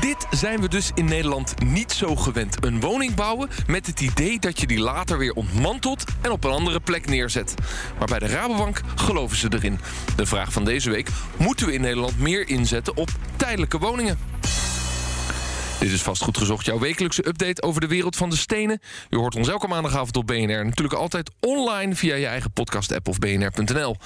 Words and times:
Dit 0.00 0.26
zijn 0.30 0.60
we 0.60 0.68
dus 0.68 0.90
in 0.94 1.04
Nederland 1.04 1.54
niet 1.64 1.92
zo 1.92 2.16
gewend. 2.16 2.64
Een 2.64 2.80
woning 2.80 3.14
bouwen 3.14 3.48
met 3.66 3.86
het 3.86 4.00
idee 4.00 4.38
dat 4.38 4.60
je 4.60 4.66
die 4.66 4.78
later 4.78 5.18
weer 5.18 5.32
ontmantelt 5.32 6.04
en 6.20 6.30
op 6.30 6.44
een 6.44 6.50
andere 6.50 6.80
plek 6.80 7.06
neerzet. 7.06 7.54
Maar 7.98 8.08
bij 8.08 8.18
de 8.18 8.26
Rabobank 8.26 8.80
geloven 8.94 9.36
ze 9.36 9.48
erin. 9.52 9.78
De 10.16 10.26
vraag 10.26 10.52
van 10.52 10.64
deze 10.64 10.90
week: 10.90 11.08
moeten 11.36 11.66
we 11.66 11.72
in 11.72 11.80
Nederland 11.80 12.18
meer 12.18 12.48
inzetten 12.48 12.96
op 12.96 13.08
tijdelijke 13.36 13.78
woningen? 13.78 14.18
Dit 15.82 15.92
is 15.92 16.02
vastgoed 16.02 16.38
gezocht, 16.38 16.66
jouw 16.66 16.78
wekelijkse 16.78 17.28
update 17.28 17.62
over 17.62 17.80
de 17.80 17.86
wereld 17.86 18.16
van 18.16 18.30
de 18.30 18.36
stenen. 18.36 18.80
Je 19.08 19.16
hoort 19.16 19.36
ons 19.36 19.48
elke 19.48 19.68
maandagavond 19.68 20.16
op 20.16 20.26
BNR. 20.26 20.64
Natuurlijk 20.64 20.98
altijd 20.98 21.30
online 21.40 21.94
via 21.94 22.14
je 22.14 22.26
eigen 22.26 22.52
podcast-app 22.52 23.08
of 23.08 23.18
bnr.nl. 23.18 23.96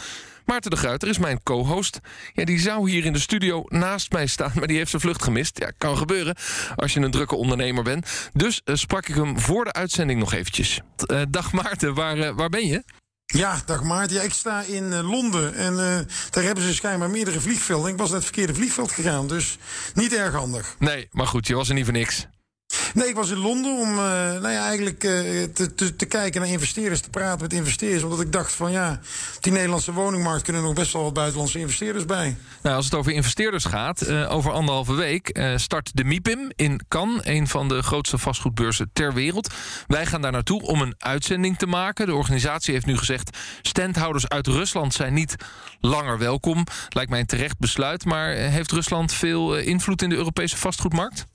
Maarten 0.47 0.71
de 0.71 0.77
Gruiter 0.77 1.09
is 1.09 1.19
mijn 1.19 1.43
co-host. 1.43 2.01
Ja, 2.33 2.45
die 2.45 2.61
zou 2.61 2.91
hier 2.91 3.05
in 3.05 3.13
de 3.13 3.19
studio 3.19 3.65
naast 3.69 4.13
mij 4.13 4.27
staan, 4.27 4.53
maar 4.55 4.67
die 4.67 4.77
heeft 4.77 4.91
zijn 4.91 5.03
vlucht 5.03 5.23
gemist. 5.23 5.59
Ja, 5.59 5.71
kan 5.79 5.97
gebeuren 5.97 6.37
als 6.77 6.93
je 6.93 7.01
een 7.01 7.11
drukke 7.11 7.35
ondernemer 7.35 7.83
bent. 7.83 8.31
Dus 8.33 8.61
uh, 8.65 8.75
sprak 8.77 9.09
ik 9.09 9.15
hem 9.15 9.41
voor 9.41 9.65
de 9.65 9.73
uitzending 9.73 10.21
nog 10.21 10.33
eventjes. 10.33 10.81
Uh, 11.11 11.23
dag 11.29 11.53
Maarten, 11.53 11.95
waar, 11.95 12.17
uh, 12.17 12.31
waar 12.37 12.49
ben 12.49 12.67
je? 12.67 12.83
Ja, 13.27 13.63
dag 13.67 13.83
Maarten. 13.83 14.17
Ja, 14.17 14.23
ik 14.23 14.33
sta 14.33 14.63
in 14.63 14.85
uh, 14.85 15.11
Londen 15.11 15.55
en 15.55 15.73
uh, 15.73 15.99
daar 16.31 16.45
hebben 16.45 16.65
ze 16.65 16.75
schijnbaar 16.75 17.11
meerdere 17.11 17.41
vliegvelden. 17.41 17.91
Ik 17.91 17.99
was 17.99 18.07
naar 18.07 18.17
het 18.17 18.27
verkeerde 18.27 18.55
vliegveld 18.55 18.93
gegaan, 18.93 19.29
dus 19.29 19.59
niet 19.95 20.15
erg 20.15 20.35
handig. 20.35 20.75
Nee, 20.79 21.09
maar 21.11 21.27
goed, 21.27 21.47
je 21.47 21.55
was 21.55 21.69
er 21.69 21.75
niet 21.75 21.85
voor 21.85 21.93
niks. 21.93 22.27
Nee, 22.97 23.09
ik 23.09 23.15
was 23.15 23.31
in 23.31 23.39
Londen 23.39 23.79
om 23.79 23.91
uh, 23.91 23.97
nou 23.97 24.49
ja, 24.49 24.67
eigenlijk 24.67 25.05
uh, 25.05 25.43
te, 25.97 26.07
kijken 26.09 26.41
naar 26.41 26.51
investeerders, 26.51 27.01
te 27.01 27.11
praten 27.11 27.43
met 27.43 27.53
investeerders. 27.53 28.03
Omdat 28.03 28.21
ik 28.21 28.33
dacht 28.33 28.53
van 28.53 28.73
ja, 28.73 29.01
die 29.41 29.53
Nederlandse 29.53 29.93
woningmarkt 29.93 30.43
kunnen 30.43 30.63
nog 30.63 30.75
best 30.75 30.93
wel 30.93 31.03
wat 31.03 31.13
buitenlandse 31.13 31.59
investeerders 31.59 32.05
bij. 32.05 32.37
Nou, 32.63 32.77
als 32.77 32.85
het 32.85 32.95
over 32.95 33.13
investeerders 33.13 33.65
gaat, 33.65 34.09
uh, 34.09 34.33
over 34.33 34.53
anderhalve 34.53 34.95
week 34.95 35.41
start 35.57 35.91
de 35.95 36.05
MIPIM 36.05 36.51
in 36.55 36.81
Cannes, 36.89 37.21
een 37.23 37.49
van 37.49 37.69
de 37.69 37.83
grootste 37.83 38.19
vastgoedbeurzen 38.19 38.91
ter 38.93 39.15
wereld. 39.15 39.55
Wij 39.87 40.07
gaan 40.07 40.23
daar 40.23 40.33
naartoe 40.33 40.63
om 40.63 40.81
een 40.81 40.95
uitzending 40.99 41.59
te 41.59 41.67
maken. 41.67 42.07
De 42.07 42.15
organisatie 42.15 42.75
heeft 42.75 42.87
nu 42.87 42.97
gezegd, 42.97 43.37
standhouders 43.63 44.29
uit 44.29 44.47
Rusland 44.47 44.95
zijn 44.95 45.15
niet 45.15 45.35
langer 45.81 46.19
welkom. 46.19 46.65
Lijkt 46.89 47.11
mij 47.11 47.21
een 47.21 47.27
terecht 47.27 47.59
besluit, 47.59 48.05
maar 48.05 48.29
heeft 48.29 48.73
Rusland 48.73 49.13
veel 49.13 49.57
invloed 49.57 50.03
in 50.03 50.09
de 50.09 50.17
Europese 50.17 50.57
vastgoedmarkt? 50.57 51.27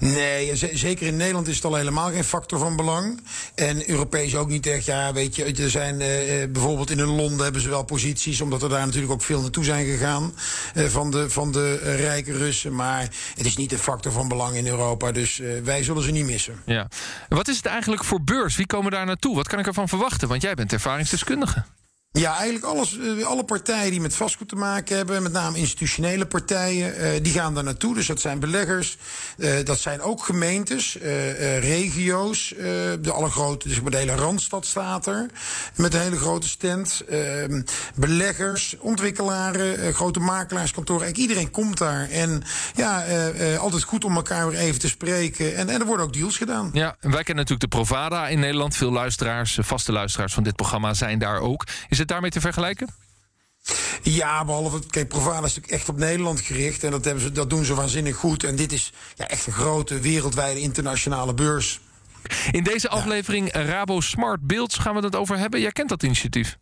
Nee, 0.00 0.56
zeker 0.72 1.06
in 1.06 1.16
Nederland 1.16 1.48
is 1.48 1.54
het 1.54 1.64
al 1.64 1.74
helemaal 1.74 2.10
geen 2.10 2.24
factor 2.24 2.58
van 2.58 2.76
belang. 2.76 3.20
En 3.54 3.90
Europees 3.90 4.36
ook 4.36 4.48
niet 4.48 4.66
echt. 4.66 4.84
Ja, 4.84 5.12
weet 5.12 5.36
je, 5.36 5.44
er 5.44 5.70
zijn 5.70 6.00
uh, 6.00 6.06
bijvoorbeeld 6.52 6.90
in 6.90 7.02
Londen 7.02 7.42
hebben 7.44 7.62
ze 7.62 7.68
wel 7.68 7.84
posities, 7.84 8.40
omdat 8.40 8.62
er 8.62 8.68
daar 8.68 8.86
natuurlijk 8.86 9.12
ook 9.12 9.22
veel 9.22 9.40
naartoe 9.40 9.64
zijn 9.64 9.86
gegaan 9.86 10.34
uh, 10.74 10.86
van, 10.86 11.10
de, 11.10 11.30
van 11.30 11.52
de 11.52 11.74
rijke 11.96 12.32
Russen. 12.32 12.74
Maar 12.74 13.08
het 13.36 13.46
is 13.46 13.56
niet 13.56 13.72
een 13.72 13.78
factor 13.78 14.12
van 14.12 14.28
belang 14.28 14.56
in 14.56 14.66
Europa, 14.66 15.12
dus 15.12 15.42
wij 15.64 15.82
zullen 15.84 16.02
ze 16.02 16.10
niet 16.10 16.26
missen. 16.26 16.62
Ja. 16.66 16.88
Wat 17.28 17.48
is 17.48 17.56
het 17.56 17.66
eigenlijk 17.66 18.04
voor 18.04 18.22
beurs? 18.22 18.56
Wie 18.56 18.66
komen 18.66 18.90
daar 18.90 19.06
naartoe? 19.06 19.36
Wat 19.36 19.48
kan 19.48 19.58
ik 19.58 19.66
ervan 19.66 19.88
verwachten? 19.88 20.28
Want 20.28 20.42
jij 20.42 20.54
bent 20.54 20.72
ervaringsdeskundige. 20.72 21.64
Ja, 22.12 22.36
eigenlijk 22.36 22.64
alles, 22.64 22.98
alle 23.24 23.44
partijen 23.44 23.90
die 23.90 24.00
met 24.00 24.14
vastgoed 24.14 24.48
te 24.48 24.56
maken 24.56 24.96
hebben, 24.96 25.22
met 25.22 25.32
name 25.32 25.58
institutionele 25.58 26.26
partijen, 26.26 26.94
uh, 27.00 27.22
die 27.22 27.32
gaan 27.32 27.54
daar 27.54 27.64
naartoe. 27.64 27.94
Dus 27.94 28.06
dat 28.06 28.20
zijn 28.20 28.38
beleggers, 28.38 28.96
uh, 29.36 29.64
dat 29.64 29.78
zijn 29.78 30.00
ook 30.00 30.24
gemeentes, 30.24 30.98
regio's. 31.60 32.54
de 33.00 33.12
allergrote, 33.12 33.68
dus 33.68 33.80
de 33.84 33.96
hele 33.96 34.14
Randstad 34.14 34.66
staat 34.66 35.06
er, 35.06 35.26
met 35.76 35.94
een 35.94 36.00
hele 36.00 36.16
grote 36.16 36.48
stand. 36.48 37.02
Ehm, 37.08 37.62
beleggers, 37.94 38.76
ontwikkelaren, 38.78 39.94
grote 39.94 40.20
makelaarskantoren. 40.20 41.02
Eigenlijk 41.02 41.30
iedereen 41.30 41.52
komt 41.52 41.78
daar. 41.78 42.08
En 42.08 42.42
ja, 42.74 43.04
altijd 43.56 43.82
goed 43.82 44.04
om 44.04 44.16
elkaar 44.16 44.48
weer 44.50 44.58
even 44.58 44.80
te 44.80 44.88
spreken. 44.88 45.56
En, 45.56 45.68
en 45.68 45.80
er 45.80 45.86
worden 45.86 46.06
ook 46.06 46.12
deals 46.12 46.36
gedaan. 46.36 46.70
Ja, 46.72 46.96
wij 47.00 47.22
kennen 47.22 47.44
natuurlijk 47.44 47.60
de 47.60 47.76
Provada 47.76 48.28
in 48.28 48.38
Nederland. 48.40 48.76
Veel 48.76 48.92
luisteraars, 48.92 49.58
vaste 49.60 49.92
luisteraars 49.92 50.34
van 50.34 50.42
dit 50.42 50.56
programma 50.56 50.94
zijn 50.94 51.18
daar 51.18 51.40
ook. 51.40 51.64
Het 52.00 52.08
daarmee 52.08 52.30
te 52.30 52.40
vergelijken? 52.40 52.88
Ja, 54.02 54.44
behalve, 54.44 54.86
kijk, 54.90 55.08
Provada 55.08 55.46
is 55.46 55.54
natuurlijk 55.54 55.72
echt 55.72 55.88
op 55.88 55.96
Nederland 55.96 56.40
gericht. 56.40 56.84
En 56.84 56.90
dat, 56.90 57.04
hebben 57.04 57.22
ze, 57.22 57.32
dat 57.32 57.50
doen 57.50 57.64
ze 57.64 57.74
waanzinnig 57.74 58.16
goed. 58.16 58.44
En 58.44 58.56
dit 58.56 58.72
is 58.72 58.92
ja, 59.14 59.28
echt 59.28 59.46
een 59.46 59.52
grote 59.52 60.00
wereldwijde 60.00 60.60
internationale 60.60 61.34
beurs. 61.34 61.80
In 62.50 62.62
deze 62.62 62.88
aflevering 62.88 63.52
ja. 63.52 63.62
Rabo 63.62 64.00
Smart 64.00 64.46
Builds 64.46 64.78
gaan 64.78 64.94
we 64.94 65.00
het 65.00 65.16
over 65.16 65.38
hebben. 65.38 65.60
Jij 65.60 65.72
kent 65.72 65.88
dat 65.88 66.02
initiatief. 66.02 66.58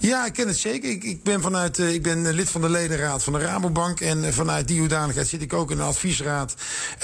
Ja, 0.00 0.26
ik 0.26 0.32
ken 0.32 0.48
het 0.48 0.58
zeker. 0.58 0.90
Ik, 0.90 1.04
ik, 1.04 1.22
ben, 1.22 1.40
vanuit, 1.40 1.78
uh, 1.78 1.94
ik 1.94 2.02
ben 2.02 2.30
lid 2.30 2.50
van 2.50 2.60
de 2.60 2.68
ledenraad 2.68 3.24
van 3.24 3.32
de 3.32 3.38
Rabobank. 3.38 4.00
En 4.00 4.24
uh, 4.24 4.28
vanuit 4.30 4.68
die 4.68 4.80
hoedanigheid 4.80 5.28
zit 5.28 5.42
ik 5.42 5.52
ook 5.52 5.70
in 5.70 5.76
de 5.76 5.82
adviesraad 5.82 6.54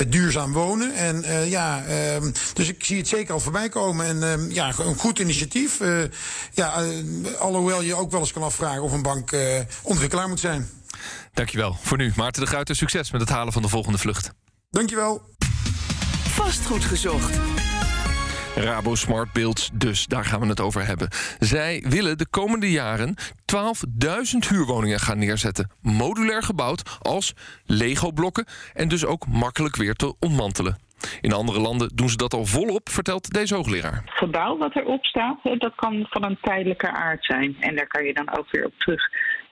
uh, 0.00 0.10
Duurzaam 0.10 0.52
Wonen. 0.52 0.94
En 0.94 1.48
ja, 1.48 1.84
dus 2.52 2.68
ik 2.68 2.84
zie 2.84 2.96
het 2.96 3.08
zeker 3.08 3.32
al 3.32 3.40
voorbij 3.40 3.68
komen. 3.68 4.22
En 4.22 4.50
ja, 4.50 4.72
een 4.78 4.96
goed 4.96 5.18
initiatief. 5.18 5.80
ja, 6.52 6.84
alhoewel 7.38 7.82
je 7.82 7.94
ook 7.94 8.10
wel 8.10 8.20
eens 8.20 8.32
kan 8.32 8.42
afvragen 8.42 8.82
of 8.82 8.92
een 8.92 9.02
bank 9.02 9.36
ontwikkelaar 9.82 10.28
moet 10.28 10.40
zijn. 10.40 10.70
Dankjewel. 11.32 11.76
Voor 11.82 11.96
nu, 11.96 12.12
Maarten 12.16 12.42
de 12.42 12.48
Gruiter, 12.48 12.76
succes 12.76 13.10
met 13.10 13.20
het 13.20 13.30
halen 13.30 13.52
van 13.52 13.62
de 13.62 13.68
volgende 13.68 13.98
vlucht. 13.98 14.30
Dankjewel. 14.70 15.22
Vastgoed 16.28 16.84
gezocht. 16.84 17.38
Rabo 18.58 18.94
Smart 18.94 19.32
Builds, 19.32 19.70
dus 19.72 20.06
daar 20.06 20.24
gaan 20.24 20.40
we 20.40 20.46
het 20.46 20.60
over 20.60 20.86
hebben. 20.86 21.08
Zij 21.38 21.84
willen 21.88 22.18
de 22.18 22.26
komende 22.26 22.70
jaren 22.70 23.14
12.000 23.18 24.48
huurwoningen 24.48 25.00
gaan 25.00 25.18
neerzetten. 25.18 25.70
Modulair 25.80 26.42
gebouwd 26.42 26.98
als 27.02 27.34
Lego-blokken 27.66 28.46
en 28.74 28.88
dus 28.88 29.04
ook 29.04 29.26
makkelijk 29.26 29.76
weer 29.76 29.94
te 29.94 30.14
ontmantelen. 30.20 30.78
In 31.20 31.32
andere 31.32 31.60
landen 31.60 31.90
doen 31.94 32.08
ze 32.08 32.16
dat 32.16 32.34
al 32.34 32.44
volop, 32.44 32.88
vertelt 32.88 33.32
deze 33.32 33.54
hoogleraar. 33.54 34.02
Het 34.04 34.18
gebouw 34.18 34.56
wat 34.58 34.76
erop 34.76 35.04
staat, 35.04 35.38
dat 35.42 35.74
kan 35.74 36.06
van 36.10 36.24
een 36.24 36.38
tijdelijke 36.40 36.90
aard 36.90 37.24
zijn. 37.24 37.56
En 37.60 37.76
daar 37.76 37.86
kan 37.86 38.04
je 38.04 38.14
dan 38.14 38.38
ook 38.38 38.50
weer 38.50 38.64
op 38.64 38.74
terug 38.78 39.02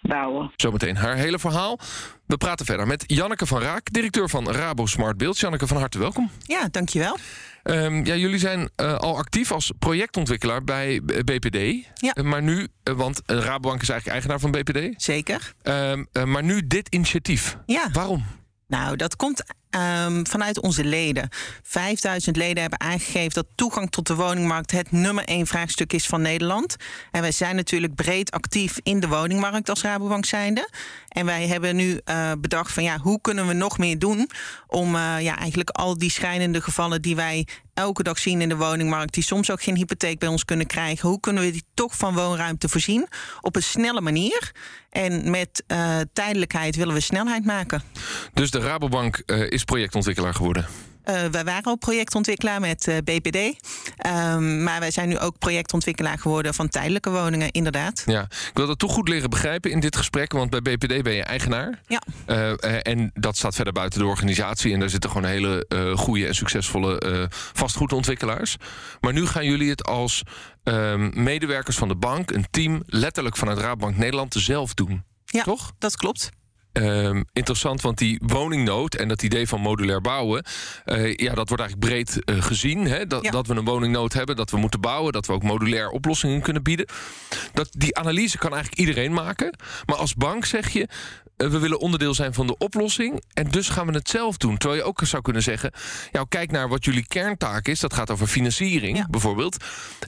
bouwen. 0.02 0.52
Zometeen 0.56 0.96
haar 0.96 1.16
hele 1.16 1.38
verhaal. 1.38 1.78
We 2.26 2.36
praten 2.36 2.66
verder 2.66 2.86
met 2.86 3.04
Janneke 3.06 3.46
van 3.46 3.60
Raak, 3.60 3.92
directeur 3.92 4.28
van 4.28 4.50
Rabo 4.50 4.86
Smart 4.86 5.16
Builds. 5.16 5.40
Janneke, 5.40 5.66
van 5.66 5.76
harte 5.76 5.98
welkom. 5.98 6.30
Ja, 6.46 6.68
dankjewel. 6.70 7.16
Um, 7.64 8.04
ja, 8.04 8.14
jullie 8.14 8.38
zijn 8.38 8.70
uh, 8.76 8.94
al 8.94 9.16
actief 9.16 9.52
als 9.52 9.72
projectontwikkelaar 9.78 10.64
bij 10.64 11.00
BPD. 11.02 11.86
Ja. 11.94 12.16
Uh, 12.16 12.24
maar 12.24 12.42
nu, 12.42 12.68
uh, 12.88 12.94
want 12.94 13.22
Rabobank 13.26 13.82
is 13.82 13.88
eigenlijk 13.88 14.06
eigenaar 14.06 14.40
van 14.40 14.50
BPD. 14.50 15.02
Zeker. 15.02 15.54
Um, 15.62 16.06
maar 16.24 16.42
nu 16.42 16.66
dit 16.66 16.88
initiatief. 16.88 17.56
Ja. 17.66 17.88
Waarom? 17.92 18.24
Nou, 18.66 18.96
dat 18.96 19.16
komt 19.16 19.44
um, 19.76 20.26
vanuit 20.26 20.60
onze 20.60 20.84
leden. 20.84 21.28
5000 21.62 22.36
leden 22.36 22.60
hebben 22.60 22.80
aangegeven 22.80 23.32
dat 23.32 23.46
toegang 23.54 23.90
tot 23.90 24.06
de 24.06 24.14
woningmarkt 24.14 24.70
het 24.70 24.92
nummer 24.92 25.24
één 25.24 25.46
vraagstuk 25.46 25.92
is 25.92 26.06
van 26.06 26.22
Nederland. 26.22 26.76
En 27.10 27.20
wij 27.20 27.32
zijn 27.32 27.56
natuurlijk 27.56 27.94
breed 27.94 28.30
actief 28.30 28.78
in 28.82 29.00
de 29.00 29.08
woningmarkt 29.08 29.68
als 29.68 29.82
Rabobank 29.82 30.24
zijnde. 30.24 30.68
En 31.08 31.26
wij 31.26 31.46
hebben 31.46 31.76
nu 31.76 32.00
uh, 32.04 32.32
bedacht 32.38 32.72
van 32.72 32.82
ja, 32.82 32.98
hoe 32.98 33.20
kunnen 33.20 33.46
we 33.46 33.52
nog 33.52 33.78
meer 33.78 33.98
doen 33.98 34.30
om 34.66 34.94
uh, 34.94 35.20
ja, 35.20 35.38
eigenlijk 35.38 35.70
al 35.70 35.98
die 35.98 36.10
schrijnende 36.10 36.60
gevallen 36.60 37.02
die 37.02 37.16
wij 37.16 37.46
elke 37.74 38.02
dag 38.02 38.18
zien 38.18 38.40
in 38.40 38.48
de 38.48 38.56
woningmarkt, 38.56 39.14
die 39.14 39.22
soms 39.22 39.50
ook 39.50 39.62
geen 39.62 39.76
hypotheek 39.76 40.18
bij 40.18 40.28
ons 40.28 40.44
kunnen 40.44 40.66
krijgen, 40.66 41.08
hoe 41.08 41.20
kunnen 41.20 41.42
we 41.42 41.50
die 41.50 41.64
toch 41.74 41.96
van 41.96 42.14
woonruimte 42.14 42.68
voorzien 42.68 43.06
op 43.40 43.56
een 43.56 43.62
snelle 43.62 44.00
manier? 44.00 44.52
En 44.90 45.30
met 45.30 45.64
uh, 45.68 45.96
tijdelijkheid 46.12 46.76
willen 46.76 46.94
we 46.94 47.00
snelheid 47.00 47.44
maken. 47.44 47.82
Dus 48.32 48.50
de 48.50 48.58
Rabobank 48.58 49.16
is 49.48 49.63
projectontwikkelaar 49.64 50.34
geworden? 50.34 50.66
Uh, 51.04 51.24
wij 51.24 51.44
waren 51.44 51.62
al 51.62 51.76
projectontwikkelaar 51.76 52.60
met 52.60 52.86
uh, 52.86 52.96
BPD. 52.96 53.36
Um, 53.36 54.62
maar 54.62 54.80
wij 54.80 54.90
zijn 54.90 55.08
nu 55.08 55.18
ook 55.18 55.38
projectontwikkelaar 55.38 56.18
geworden 56.18 56.54
van 56.54 56.68
tijdelijke 56.68 57.10
woningen, 57.10 57.50
inderdaad. 57.50 58.02
Ja, 58.06 58.22
ik 58.22 58.50
wil 58.54 58.66
dat 58.66 58.78
toch 58.78 58.92
goed 58.92 59.08
leren 59.08 59.30
begrijpen 59.30 59.70
in 59.70 59.80
dit 59.80 59.96
gesprek. 59.96 60.32
Want 60.32 60.50
bij 60.50 60.62
BPD 60.62 61.02
ben 61.02 61.12
je 61.12 61.22
eigenaar. 61.22 61.80
Ja. 61.86 62.02
Uh, 62.26 62.52
en 62.82 63.10
dat 63.14 63.36
staat 63.36 63.54
verder 63.54 63.72
buiten 63.72 64.00
de 64.00 64.06
organisatie. 64.06 64.72
En 64.72 64.80
daar 64.80 64.90
zitten 64.90 65.10
gewoon 65.10 65.30
hele 65.30 65.66
goede 65.96 66.26
en 66.26 66.34
succesvolle 66.34 67.28
vastgoedontwikkelaars. 67.30 68.56
Maar 69.00 69.12
nu 69.12 69.26
gaan 69.26 69.44
jullie 69.44 69.70
het 69.70 69.84
als 69.84 70.22
um, 70.64 71.10
medewerkers 71.14 71.76
van 71.76 71.88
de 71.88 71.96
bank, 71.96 72.30
een 72.30 72.46
team, 72.50 72.82
letterlijk 72.86 73.36
vanuit 73.36 73.58
Raadbank 73.58 73.96
Nederland, 73.96 74.34
zelf 74.38 74.74
doen. 74.74 75.04
Ja, 75.24 75.42
toch? 75.42 75.72
dat 75.78 75.96
klopt. 75.96 76.30
Ehm, 76.74 77.22
interessant, 77.32 77.80
want 77.80 77.98
die 77.98 78.20
woningnood 78.26 78.94
en 78.94 79.08
dat 79.08 79.22
idee 79.22 79.48
van 79.48 79.60
modulair 79.60 80.00
bouwen, 80.00 80.44
eh, 80.84 81.14
ja, 81.16 81.34
dat 81.34 81.48
wordt 81.48 81.62
eigenlijk 81.62 81.92
breed 81.92 82.24
eh, 82.24 82.42
gezien. 82.42 82.86
Hè? 82.86 83.06
Dat, 83.06 83.22
Ja. 83.24 83.30
dat 83.30 83.46
we 83.46 83.54
een 83.54 83.64
woningnood 83.64 84.12
hebben, 84.12 84.36
dat 84.36 84.50
we 84.50 84.56
moeten 84.56 84.80
bouwen, 84.80 85.12
dat 85.12 85.26
we 85.26 85.32
ook 85.32 85.42
modulair 85.42 85.88
oplossingen 85.90 86.40
kunnen 86.40 86.62
bieden. 86.62 86.86
Dat, 87.52 87.68
die 87.70 87.96
analyse 87.96 88.38
kan 88.38 88.52
eigenlijk 88.52 88.80
iedereen 88.80 89.12
maken. 89.12 89.56
Maar 89.86 89.96
als 89.96 90.14
bank 90.14 90.44
zeg 90.44 90.68
je, 90.68 90.88
we 91.36 91.58
willen 91.58 91.80
onderdeel 91.80 92.14
zijn 92.14 92.34
van 92.34 92.46
de 92.46 92.56
oplossing. 92.58 93.22
En 93.34 93.50
dus 93.50 93.68
gaan 93.68 93.86
we 93.86 93.92
het 93.92 94.08
zelf 94.08 94.36
doen. 94.36 94.56
Terwijl 94.58 94.80
je 94.80 94.86
ook 94.86 95.00
zou 95.04 95.22
kunnen 95.22 95.42
zeggen, 95.42 95.72
ja, 96.12 96.24
kijk 96.28 96.50
naar 96.50 96.68
wat 96.68 96.84
jullie 96.84 97.06
kerntaak 97.06 97.68
is. 97.68 97.80
Dat 97.80 97.94
gaat 97.94 98.10
over 98.10 98.26
financiering 98.26 98.96
Ja. 98.96 99.06
bijvoorbeeld. 99.10 99.56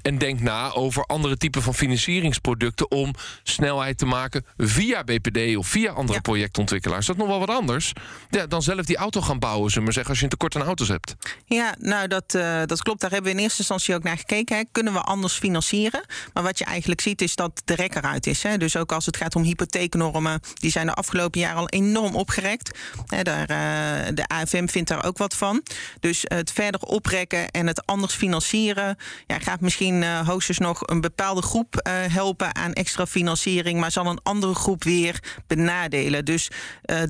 En 0.02 0.19
denk 0.19 0.40
na 0.40 0.73
over 0.73 1.05
andere 1.05 1.37
typen 1.37 1.62
van 1.62 1.75
financieringsproducten 1.75 2.90
om 2.90 3.14
snelheid 3.43 3.99
te 3.99 4.06
maken 4.06 4.44
via 4.56 5.05
BPD 5.05 5.56
of 5.56 5.67
via 5.67 5.90
andere 5.93 6.14
Ja. 6.14 6.20
projectontwikkelaars. 6.20 7.06
Dat 7.06 7.17
is 7.17 7.23
nog 7.23 7.31
wel 7.31 7.40
wat 7.46 7.50
anders. 7.56 7.93
Ja, 8.31 8.46
dan 8.46 8.62
zelf 8.62 8.84
die 8.87 8.96
auto 8.96 9.20
gaan 9.20 9.38
bouwen, 9.38 9.70
zullen 9.70 9.79
we 9.79 9.84
maar 9.84 9.93
zeggen, 9.93 10.11
als 10.11 10.19
je 10.19 10.25
een 10.25 10.31
tekort 10.31 10.56
aan 10.56 10.62
auto's 10.62 10.88
hebt. 10.88 11.14
Ja, 11.44 11.75
nou 11.79 12.08
dat, 12.08 12.34
eh, 12.34 12.62
dat 12.67 12.82
klopt. 12.82 13.00
Daar 13.00 13.11
hebben 13.11 13.31
we 13.31 13.37
in 13.37 13.43
eerste 13.43 13.58
instantie 13.58 13.94
ook 13.94 14.02
naar 14.02 14.17
gekeken. 14.19 14.56
Hè. 14.56 14.62
Kunnen 14.72 14.93
we 14.93 15.00
anders 15.00 15.34
financieren? 15.34 16.05
Maar 16.32 16.43
wat 16.43 16.58
je 16.58 16.64
eigenlijk 16.64 17.00
ziet 17.00 17.22
is 17.22 17.34
dat 17.34 17.62
de 17.64 17.75
rek 17.75 17.94
eruit 17.94 18.26
is. 18.26 18.43
Hè. 18.43 18.56
Dus 18.56 18.76
ook 18.76 18.93
als 18.93 19.06
het 19.06 19.17
gaat 19.17 19.34
om 19.37 19.43
hypotheeknormen, 19.43 20.40
die 20.55 20.70
zijn 20.70 20.87
de 20.87 20.93
afgelopen 20.94 21.14
jaren 21.35 21.57
al 21.57 21.69
enorm 21.69 22.15
opgerekt. 22.15 22.79
Daar, 23.23 23.49
eh, 23.49 24.15
de 24.15 24.27
AFM 24.27 24.67
vindt 24.67 24.89
daar 24.89 25.05
ook 25.05 25.19
wat 25.19 25.35
van. 25.35 25.63
Dus 26.01 26.25
het 26.25 26.53
verder 26.53 26.81
oprekken 26.81 27.51
en 27.51 27.67
het 27.67 27.87
anders 27.87 28.15
financieren 28.15 28.97
ja, 29.27 29.39
gaat 29.39 29.61
misschien 29.61 30.03
eh, 30.03 30.29
hoogstens 30.29 30.59
nog 30.59 30.83
een 30.87 31.01
bepaalde 31.01 31.43
groep 31.43 31.77
eh, 31.77 31.93
helpen 31.95 32.55
aan 32.55 32.73
extra 32.73 33.07
financiering, 33.07 33.81
maar 33.81 33.93
zal 33.93 34.07
een 34.07 34.21
andere 34.23 34.55
groep 34.55 34.85
weer 34.85 35.23
benadelen. 35.47 36.25
Dus 36.25 36.51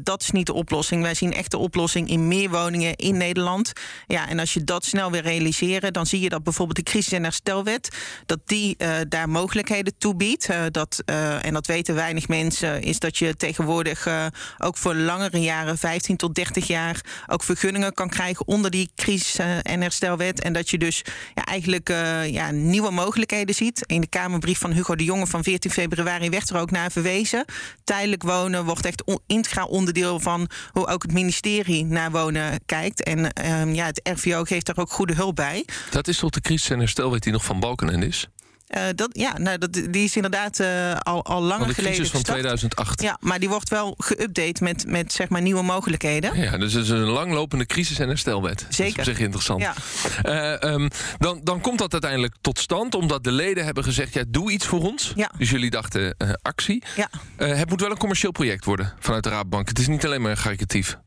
dat 0.03 0.23
is 0.23 0.31
niet 0.31 0.47
de 0.47 0.53
oplossing. 0.53 1.03
Wij 1.03 1.15
zien 1.15 1.33
echt 1.33 1.51
de 1.51 1.57
oplossing 1.57 2.09
in 2.09 2.29
meer 2.29 2.51
woningen 2.51 2.97
in 2.97 3.17
Nederland. 3.17 3.73
Ja, 4.07 4.29
en 4.29 4.39
als 4.39 4.55
je 4.55 4.65
dat 4.65 4.85
snel 4.85 5.11
wil 5.11 5.21
realiseren, 5.21 5.93
dan 5.93 6.07
zie 6.07 6.21
je 6.21 6.29
dat 6.29 6.43
bijvoorbeeld 6.43 6.77
de 6.77 6.83
crisis- 6.83 7.13
en 7.13 7.23
herstelwet, 7.23 7.97
dat 8.27 8.39
die 8.45 8.77
daar 9.09 9.29
mogelijkheden 9.29 9.99
toe 9.99 10.17
biedt. 10.17 10.49
Dat, 10.71 11.03
en 11.41 11.53
dat 11.53 11.67
weten 11.67 11.95
weinig 11.95 12.29
mensen, 12.29 12.83
is 12.83 12.99
dat 12.99 13.19
je 13.19 13.37
tegenwoordig 13.37 13.96
eh, 14.05 14.27
ook 14.59 14.77
voor 14.77 14.95
langere 14.95 15.41
jaren, 15.41 15.79
15 15.79 16.17
tot 16.17 16.35
30 16.35 16.67
jaar, 16.67 17.01
ook 17.27 17.43
vergunningen 17.43 17.95
kan 17.95 18.09
krijgen 18.09 18.47
onder 18.47 18.71
die 18.71 18.91
crisis- 18.97 19.39
eh, 19.39 19.57
en 19.63 19.81
herstelwet. 19.81 20.41
En 20.41 20.53
dat 20.53 20.71
je 20.71 20.79
dus 20.79 21.03
ja, 21.35 21.45
eigenlijk 21.45 21.89
eh, 21.89 22.33
ja, 22.33 22.51
nieuwe 22.51 22.91
mogelijkheden 22.91 23.55
ziet. 23.55 23.83
In 23.87 24.01
de 24.01 24.07
Kamerbrief 24.07 24.59
van 24.59 24.73
Hugo 24.73 24.97
de 24.97 25.05
Jonge 25.05 25.27
van 25.27 25.43
14 25.43 25.71
februari 25.71 26.31
werd 26.31 26.51
er 26.51 26.57
ook 26.57 26.71
naar 26.71 26.91
verwezen. 26.91 27.45
Tijdelijk 27.85 28.23
wonen 28.23 28.65
wordt 28.65 28.87
echt 28.87 29.03
integraal 29.27 29.67
onderdeel 29.67 30.21
van 30.21 30.49
hoe 30.73 30.87
ook 30.87 31.03
het 31.03 31.13
ministerie 31.13 31.85
naar 31.85 32.11
wonen 32.11 32.61
kijkt. 32.67 33.03
En 33.03 33.33
ehm, 33.33 33.73
ja, 33.73 33.87
het 33.87 34.01
RVO 34.03 34.45
geeft 34.45 34.67
daar 34.67 34.79
ook 34.79 34.91
goede 34.91 35.15
hulp 35.15 35.37
bij. 35.37 35.65
Dat 35.91 36.09
is 36.09 36.19
toch 36.19 36.31
de 36.31 36.41
crisis- 36.41 36.71
en 36.71 36.79
herstelwet 36.79 37.23
die 37.23 37.33
nog 37.33 37.45
van 37.45 37.61
Balkenende 37.61 38.07
is? 38.07 38.29
Eh, 38.67 38.83
dat, 38.95 39.09
ja, 39.13 39.39
nou, 39.39 39.59
dat, 39.59 39.73
die 39.73 40.05
is 40.05 40.17
inderdaad 40.17 40.61
eh, 40.61 40.97
al, 40.99 41.25
al 41.25 41.41
langer 41.41 41.59
Van 41.59 41.69
de 41.69 41.75
geleden 41.75 41.95
crisis 41.95 42.11
van 42.11 42.21
gestart. 42.21 42.39
2008. 42.39 43.03
Ja, 43.03 43.17
maar 43.21 43.39
die 43.39 43.49
wordt 43.49 43.69
wel 43.69 43.97
geüpdate 44.05 44.63
met, 44.63 44.87
met 44.87 45.13
zeg 45.13 45.29
maar 45.29 45.43
nieuwe 45.43 45.63
mogelijkheden. 45.63 46.41
Ja, 46.41 46.59
dus 46.59 46.73
het 46.73 46.85
is 46.85 46.91
een 46.91 46.99
langlopende 46.99 47.67
crisis- 47.67 47.99
en 47.99 48.09
herstelwet. 48.09 48.59
Dat 48.59 48.69
is 48.71 48.77
Zeker. 48.77 48.99
op 48.99 49.05
zich 49.05 49.19
interessant. 49.19 49.61
Ja. 49.61 49.75
Eh, 50.23 50.63
ehm, 50.63 50.89
dan, 51.19 51.41
dan 51.43 51.61
komt 51.61 51.79
dat 51.79 51.93
uiteindelijk 51.93 52.35
tot 52.41 52.59
stand 52.59 52.95
omdat 52.95 53.25
de 53.25 53.33
leden 53.33 53.65
hebben 53.65 53.85
gezegd: 53.85 54.15
ja, 54.15 54.25
doe 54.29 54.53
iets 54.53 54.67
voor 54.67 54.81
ons. 54.81 55.13
Ja. 55.17 55.31
Dus 55.39 55.51
jullie 55.51 55.71
dachten 55.71 56.17
actie. 56.43 56.83
Ja. 56.97 57.09
Het 57.37 57.69
moet 57.69 57.81
wel 57.81 57.91
een 57.91 57.99
commercieel 57.99 58.33
project 58.33 58.65
worden 58.65 58.93
vanuit 58.99 59.25
de 59.25 59.31
Raadbank. 59.31 59.69
Het 59.69 59.79
is 59.79 59.89
niet 59.89 60.05
alleen 60.05 60.23
maar 60.23 60.41
caricatief. 60.43 60.99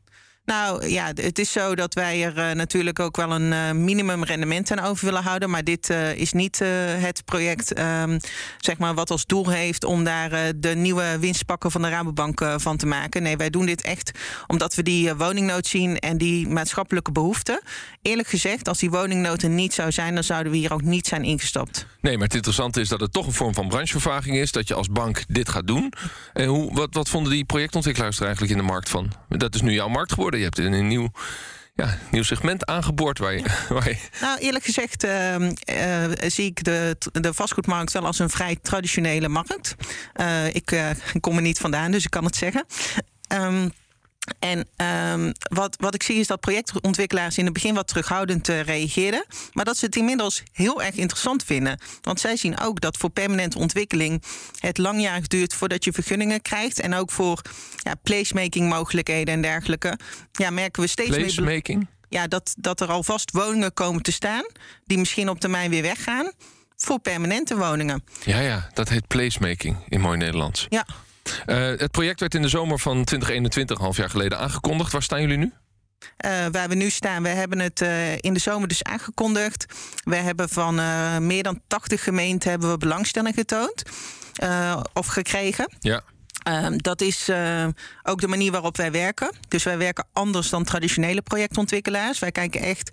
Nou 0.50 0.88
ja, 0.88 1.12
het 1.14 1.38
is 1.38 1.52
zo 1.52 1.74
dat 1.74 1.94
wij 1.94 2.24
er 2.24 2.38
eh, 2.38 2.54
natuurlijk 2.54 2.98
ook 2.98 3.16
wel 3.16 3.30
een 3.30 3.52
eh, 3.52 3.72
minimum 3.72 4.24
rendement 4.24 4.70
aan 4.70 4.78
over 4.78 5.04
willen 5.04 5.22
houden. 5.22 5.50
Maar 5.50 5.64
dit 5.64 5.90
eh, 5.90 6.14
is 6.14 6.32
niet 6.32 6.58
het 6.98 7.24
project 7.24 7.72
ehm, 7.72 8.18
zeg 8.58 8.78
maar, 8.78 8.94
wat 8.94 9.10
als 9.10 9.26
doel 9.26 9.50
heeft 9.50 9.84
om 9.84 10.04
daar 10.04 10.52
de 10.56 10.68
nieuwe 10.68 11.18
winstpakken 11.20 11.70
van 11.70 11.82
de 11.82 11.88
Rabobank 11.88 12.44
van 12.56 12.76
te 12.76 12.86
maken. 12.86 13.22
Nee, 13.22 13.36
wij 13.36 13.50
doen 13.50 13.66
dit 13.66 13.82
echt 13.82 14.10
omdat 14.46 14.74
we 14.74 14.82
die 14.82 15.14
woningnood 15.14 15.66
zien 15.66 15.98
en 15.98 16.18
die 16.18 16.48
maatschappelijke 16.48 17.12
behoeften. 17.12 17.60
Eerlijk 18.02 18.28
gezegd, 18.28 18.68
als 18.68 18.78
die 18.78 18.90
woningnood 18.90 19.42
er 19.42 19.48
niet 19.48 19.74
zou 19.74 19.92
zijn, 19.92 20.14
dan 20.14 20.24
zouden 20.24 20.52
we 20.52 20.58
hier 20.58 20.72
ook 20.72 20.82
niet 20.82 21.06
zijn 21.06 21.24
ingestapt. 21.24 21.86
Nee, 22.00 22.14
maar 22.14 22.26
het 22.26 22.34
interessante 22.34 22.80
is 22.80 22.88
dat 22.88 23.00
het 23.00 23.12
toch 23.12 23.26
een 23.26 23.32
vorm 23.32 23.54
van 23.54 23.68
branchevervaging 23.68 24.36
is. 24.36 24.52
Dat 24.52 24.68
je 24.68 24.74
als 24.74 24.88
bank 24.88 25.24
dit 25.28 25.48
gaat 25.48 25.66
doen. 25.66 25.92
En 26.32 26.46
hoe, 26.46 26.74
wat, 26.74 26.94
wat 26.94 27.08
vonden 27.08 27.32
die 27.32 27.44
projectontwikkelaars 27.44 28.16
er 28.16 28.24
eigenlijk 28.24 28.52
in 28.52 28.58
de 28.58 28.64
markt 28.64 28.88
van? 28.88 29.12
Dat 29.28 29.54
is 29.54 29.60
nu 29.60 29.72
jouw 29.72 29.88
markt 29.88 30.12
geworden. 30.12 30.39
Je 30.40 30.46
hebt 30.46 30.58
een, 30.58 30.72
een 30.72 30.86
nieuw, 30.86 31.10
ja, 31.74 31.98
nieuw 32.10 32.22
segment 32.22 32.66
aangeboord 32.66 33.18
waar 33.18 33.32
je, 33.32 33.42
waar 33.68 33.88
je 33.88 33.96
Nou, 34.20 34.38
eerlijk 34.38 34.64
gezegd 34.64 35.04
ehm, 35.04 35.52
eh, 35.64 36.04
zie 36.26 36.46
ik 36.46 36.64
de, 36.64 36.96
de 37.12 37.34
vastgoedmarkt 37.34 37.92
wel 37.92 38.06
als 38.06 38.18
een 38.18 38.30
vrij 38.30 38.56
traditionele 38.62 39.28
markt. 39.28 39.74
Eh, 40.12 40.54
ik 40.54 40.72
eh, 40.72 40.90
kom 41.20 41.36
er 41.36 41.42
niet 41.42 41.58
vandaan, 41.58 41.90
dus 41.90 42.04
ik 42.04 42.10
kan 42.10 42.24
het 42.24 42.36
zeggen. 42.36 42.64
Ehm, 43.28 43.68
en 44.38 44.68
ehm, 44.76 45.32
wat, 45.42 45.76
wat 45.80 45.94
ik 45.94 46.02
zie 46.02 46.16
is 46.16 46.26
dat 46.26 46.40
projectontwikkelaars 46.40 47.38
in 47.38 47.44
het 47.44 47.52
begin 47.52 47.74
wat 47.74 47.88
terughoudend 47.88 48.48
eh, 48.48 48.62
reageerden. 48.62 49.24
Maar 49.52 49.64
dat 49.64 49.76
ze 49.76 49.84
het 49.84 49.96
inmiddels 49.96 50.42
heel 50.52 50.82
erg 50.82 50.94
interessant 50.94 51.44
vinden. 51.44 51.78
Want 52.02 52.20
zij 52.20 52.36
zien 52.36 52.60
ook 52.60 52.80
dat 52.80 52.96
voor 52.96 53.10
permanente 53.10 53.58
ontwikkeling 53.58 54.22
het 54.58 54.78
langjarig 54.78 55.26
duurt 55.26 55.54
voordat 55.54 55.84
je 55.84 55.92
vergunningen 55.92 56.42
krijgt. 56.42 56.80
En 56.80 56.94
ook 56.94 57.10
voor 57.10 57.42
ja, 57.76 57.94
placemaking 58.02 58.68
mogelijkheden 58.68 59.34
en 59.34 59.42
dergelijke. 59.42 59.98
Ja, 60.32 60.50
merken 60.50 60.82
we 60.82 60.88
steeds 60.88 61.10
meer. 61.10 61.18
placemaking. 61.18 61.88
ja, 62.08 62.26
dat, 62.26 62.54
dat 62.58 62.80
er 62.80 62.88
alvast 62.88 63.30
woningen 63.30 63.72
komen 63.72 64.02
te 64.02 64.12
staan, 64.12 64.44
die 64.84 64.98
misschien 64.98 65.28
op 65.28 65.40
termijn 65.40 65.70
weer 65.70 65.82
weggaan, 65.82 66.32
voor 66.76 66.98
permanente 66.98 67.56
woningen. 67.56 68.04
Ja, 68.24 68.40
ja, 68.40 68.70
dat 68.74 68.88
heet 68.88 69.06
placemaking 69.06 69.76
in 69.88 70.00
mooi 70.00 70.18
Nederlands. 70.18 70.66
Ja. 70.68 70.86
Eh, 71.46 71.56
het 71.56 71.90
project 71.90 72.20
werd 72.20 72.34
in 72.34 72.42
de 72.42 72.48
zomer 72.48 72.78
van 72.78 73.04
2021, 73.04 73.76
een 73.76 73.82
half 73.82 73.96
jaar 73.96 74.10
geleden, 74.10 74.38
aangekondigd. 74.38 74.92
Waar 74.92 75.02
staan 75.02 75.20
jullie 75.20 75.36
nu? 75.36 75.52
Eh, 76.16 76.46
waar 76.52 76.68
we 76.68 76.74
nu 76.74 76.90
staan, 76.90 77.22
we 77.22 77.28
hebben 77.28 77.58
het 77.58 77.80
eh, 77.80 78.16
in 78.16 78.34
de 78.34 78.40
zomer 78.40 78.68
dus 78.68 78.82
aangekondigd. 78.82 79.66
We 80.04 80.16
hebben 80.16 80.48
van 80.48 80.74
meer 81.26 81.42
dan 81.42 81.60
80 81.66 82.04
gemeenten 82.04 82.50
hebben 82.50 82.70
we 82.70 82.78
belangstelling 82.78 83.34
getoond. 83.34 83.82
of 84.92 85.06
gekregen. 85.06 85.72
Ja. 85.78 86.02
Ehm, 86.42 86.76
dat 86.76 87.00
is 87.00 87.30
ook 88.02 88.20
de 88.20 88.28
manier 88.28 88.52
waarop 88.52 88.76
wij 88.76 88.92
werken. 88.92 89.34
Dus 89.48 89.64
wij 89.64 89.78
werken 89.78 90.06
anders 90.12 90.48
dan 90.48 90.64
traditionele 90.64 91.22
projectontwikkelaars. 91.22 92.18
Wij 92.18 92.32
kijken 92.32 92.60
echt 92.60 92.90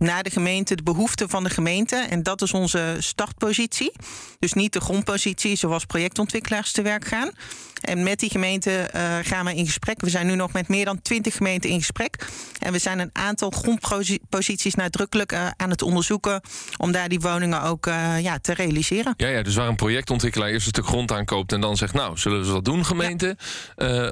naar 0.00 0.22
de 0.22 0.30
gemeente, 0.30 0.74
de 0.74 0.82
behoeften 0.82 1.28
van 1.28 1.44
de 1.44 1.50
gemeente. 1.50 1.96
En 1.96 2.22
dat 2.22 2.42
is 2.42 2.52
onze 2.52 2.96
startpositie. 2.98 3.92
Dus 4.38 4.52
niet 4.52 4.72
de 4.72 4.80
grondpositie 4.80 5.56
zoals 5.56 5.84
projectontwikkelaars 5.84 6.72
te 6.72 6.82
werk 6.82 7.04
gaan. 7.04 7.30
En 7.80 8.02
met 8.02 8.18
die 8.18 8.30
gemeente 8.30 8.70
eh, 8.70 9.16
gaan 9.22 9.44
we 9.44 9.54
in 9.54 9.66
gesprek. 9.66 10.00
We 10.00 10.10
zijn 10.10 10.26
nu 10.26 10.34
nog 10.34 10.52
met 10.52 10.68
meer 10.68 10.84
dan 10.84 11.02
20 11.02 11.36
gemeenten 11.36 11.70
in 11.70 11.78
gesprek. 11.78 12.26
En 12.58 12.72
we 12.72 12.78
zijn 12.78 12.98
een 12.98 13.10
aantal 13.12 13.50
grondposities 13.50 14.74
nadrukkelijk 14.74 15.32
eh, 15.32 15.46
aan 15.56 15.70
het 15.70 15.82
onderzoeken. 15.82 16.40
om 16.76 16.92
daar 16.92 17.08
die 17.08 17.20
woningen 17.20 17.62
ook 17.62 17.86
eh, 17.86 18.20
ja, 18.20 18.38
te 18.38 18.54
realiseren. 18.54 19.14
Ja, 19.16 19.28
ja, 19.28 19.42
dus 19.42 19.54
waar 19.54 19.68
een 19.68 19.76
projectontwikkelaar 19.76 20.48
eerst 20.48 20.66
een 20.66 20.72
stuk 20.72 20.86
grond 20.86 21.12
aankoopt 21.12 21.52
en 21.52 21.60
dan 21.60 21.76
zegt, 21.76 21.94
nou, 21.94 22.18
zullen 22.18 22.40
we 22.40 22.52
wat 22.52 22.64
doen, 22.64 22.84
gemeente, 22.84 23.36